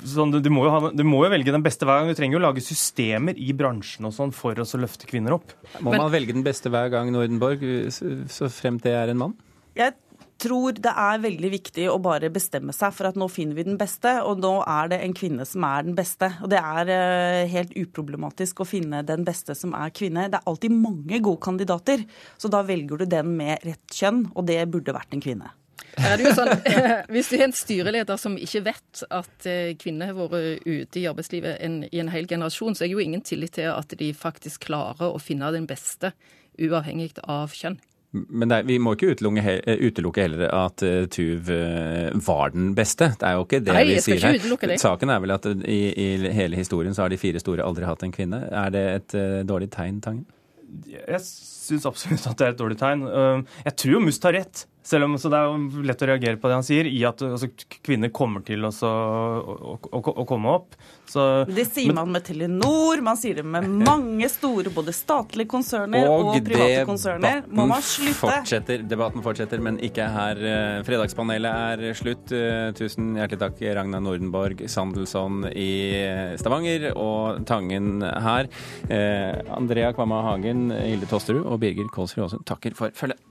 Sånn, 0.09 0.35
du, 0.35 0.51
må 0.53 0.65
ha, 0.67 0.81
du, 0.91 1.05
må 1.07 1.23
jo 1.25 1.31
velge 1.35 1.55
den 1.55 1.65
beste 1.65 1.87
hver 1.87 2.01
gang. 2.01 2.11
Du 2.11 2.19
trenger 2.19 2.39
jo 2.39 2.43
lage 2.47 2.65
systemer 2.65 3.39
i 3.39 3.53
bransjen 3.55 4.09
og 4.09 4.15
sånn 4.15 4.35
for 4.35 4.59
å 4.59 4.67
løfte 4.81 5.09
kvinner 5.09 5.37
opp. 5.37 5.55
Må 5.85 5.95
man 5.95 6.11
velge 6.13 6.35
den 6.35 6.45
beste 6.45 6.71
hver 6.73 6.91
gang, 6.93 7.13
Nordenborg, 7.15 7.63
så 7.93 8.51
fremt 8.51 8.85
det 8.87 8.97
er 8.97 9.13
en 9.13 9.23
mann? 9.23 9.39
Jeg 9.77 9.95
tror 10.41 10.79
det 10.79 10.91
er 10.91 11.21
veldig 11.23 11.51
viktig 11.53 11.85
å 11.91 11.99
bare 12.03 12.31
bestemme 12.33 12.73
seg 12.75 12.93
for 12.95 13.09
at 13.09 13.19
nå 13.19 13.27
finner 13.31 13.57
vi 13.57 13.67
den 13.67 13.79
beste, 13.79 14.15
og 14.25 14.41
nå 14.43 14.53
er 14.63 14.91
det 14.93 15.01
en 15.05 15.15
kvinne 15.17 15.45
som 15.47 15.65
er 15.67 15.87
den 15.87 15.97
beste. 15.97 16.31
Og 16.43 16.51
det 16.53 16.59
er 16.61 16.91
eh, 16.95 17.51
helt 17.51 17.75
uproblematisk 17.77 18.63
å 18.63 18.67
finne 18.67 19.03
den 19.07 19.25
beste 19.27 19.55
som 19.57 19.75
er 19.77 19.93
kvinne. 19.95 20.29
Det 20.31 20.39
er 20.39 20.49
alltid 20.49 20.75
mange 20.75 21.21
gode 21.25 21.43
kandidater, 21.45 22.05
så 22.39 22.51
da 22.51 22.63
velger 22.67 23.01
du 23.01 23.09
den 23.09 23.35
med 23.39 23.65
rett 23.67 23.95
kjønn, 23.95 24.25
og 24.35 24.47
det 24.49 24.61
burde 24.71 24.95
vært 24.95 25.15
en 25.15 25.23
kvinne. 25.23 25.51
Sånn, 25.99 26.51
Hvis 27.13 27.31
du 27.31 27.35
er 27.39 27.45
en 27.47 27.55
styreleder 27.55 28.19
som 28.21 28.37
ikke 28.39 28.63
vet 28.69 29.03
at 29.09 29.47
eh, 29.49 29.75
kvinner 29.79 30.11
har 30.13 30.31
vært 30.31 30.65
ute 30.67 31.01
i 31.01 31.07
arbeidslivet 31.09 31.59
en, 31.65 31.81
i 31.89 32.01
en 32.01 32.11
hel 32.13 32.29
generasjon, 32.29 32.77
så 32.77 32.85
er 32.85 32.91
det 32.91 32.97
jo 32.97 33.03
ingen 33.03 33.25
tillit 33.25 33.57
til 33.57 33.71
at 33.73 33.95
de 33.99 34.13
faktisk 34.15 34.69
klarer 34.69 35.09
å 35.09 35.21
finne 35.21 35.51
den 35.55 35.67
beste, 35.69 36.13
uavhengig 36.59 37.13
av 37.23 37.55
kjønn. 37.55 37.79
Men 38.11 38.49
er, 38.49 38.63
vi 38.65 38.79
må 38.81 38.95
ikke 38.95 39.11
utelukke, 39.13 39.53
utelukke 39.85 40.23
heller 40.25 40.47
at 40.49 40.81
uh, 40.81 41.03
Tuv 41.13 41.51
uh, 41.53 42.09
var 42.25 42.55
den 42.55 42.71
beste. 42.77 43.11
Det 43.19 43.27
er 43.27 43.37
jo 43.37 43.45
ikke 43.45 43.59
det 43.61 43.75
Nei, 43.75 43.83
vi 43.91 43.99
sier 44.01 44.23
her. 44.25 44.39
Det. 44.63 44.79
Saken 44.81 45.13
er 45.13 45.21
vel 45.21 45.35
at 45.35 45.45
i, 45.45 45.79
i, 45.93 46.07
hele 46.33 46.57
historien 46.57 46.97
så 46.97 47.05
har 47.05 47.13
de 47.13 47.19
fire 47.21 47.41
store 47.41 47.65
aldri 47.65 47.85
hatt 47.85 48.05
en 48.07 48.15
kvinne. 48.15 48.41
Er 48.49 48.73
det 48.73 48.83
et 48.95 49.17
uh, 49.19 49.37
dårlig 49.45 49.69
tegn, 49.75 50.01
Tangen? 50.01 50.25
Jeg 50.89 51.21
syns 51.25 51.85
absolutt 51.89 52.25
at 52.31 52.41
det 52.41 52.47
er 52.47 52.55
et 52.55 52.59
dårlig 52.59 52.77
tegn. 52.77 53.05
Jeg 53.65 53.73
tror 53.81 53.95
jo 53.95 54.01
Must 54.05 54.25
har 54.25 54.35
rett. 54.37 54.65
Selv 54.81 55.05
om, 55.05 55.17
så 55.19 55.29
Det 55.29 55.37
er 55.37 55.49
jo 55.49 55.83
lett 55.85 56.01
å 56.01 56.07
reagere 56.07 56.39
på 56.39 56.49
det 56.49 56.55
han 56.55 56.65
sier, 56.65 56.87
i 56.87 57.01
at 57.07 57.19
altså, 57.25 57.49
kvinner 57.83 58.11
kommer 58.15 58.43
til 58.47 58.63
å, 58.65 58.71
å, 58.71 59.75
å, 59.75 59.99
å 59.99 60.25
komme 60.27 60.53
opp. 60.55 60.77
Så, 61.09 61.23
det 61.49 61.65
sier 61.67 61.89
men, 61.89 61.97
man 61.97 62.13
med 62.15 62.23
Telenor, 62.25 63.01
man 63.03 63.17
sier 63.19 63.41
det 63.41 63.43
med 63.43 63.67
mange 63.89 64.29
store 64.31 64.71
både 64.73 64.93
statlige 64.95 65.49
konserner 65.51 66.07
og, 66.07 66.31
og 66.31 66.47
private 66.47 66.85
konserner. 66.87 67.43
Må 67.49 67.67
man 67.69 67.83
slutte? 67.85 68.17
Fortsetter, 68.21 68.85
debatten 68.87 69.25
fortsetter, 69.25 69.61
men 69.63 69.81
ikke 69.83 70.07
her. 70.15 70.39
Eh, 70.39 70.79
fredagspanelet 70.87 71.83
er 71.83 71.99
slutt. 71.99 72.33
Eh, 72.35 72.71
tusen 72.79 73.15
hjertelig 73.19 73.43
takk, 73.43 73.63
Ragna 73.79 74.01
Nordenborg, 74.03 74.63
Sandelsson 74.71 75.43
i 75.51 75.69
Stavanger 76.39 76.91
og 76.95 77.43
Tangen 77.49 77.99
her. 78.05 78.47
Eh, 78.87 79.43
Andrea 79.59 79.91
Kvamma 79.97 80.23
Hagen, 80.29 80.69
Hilde 80.71 81.09
Tosterud 81.09 81.43
og 81.43 81.59
Birger 81.65 81.91
Kolsrud 81.93 82.29
Aasund 82.29 82.47
takker 82.47 82.77
for 82.77 82.95
følget. 82.95 83.28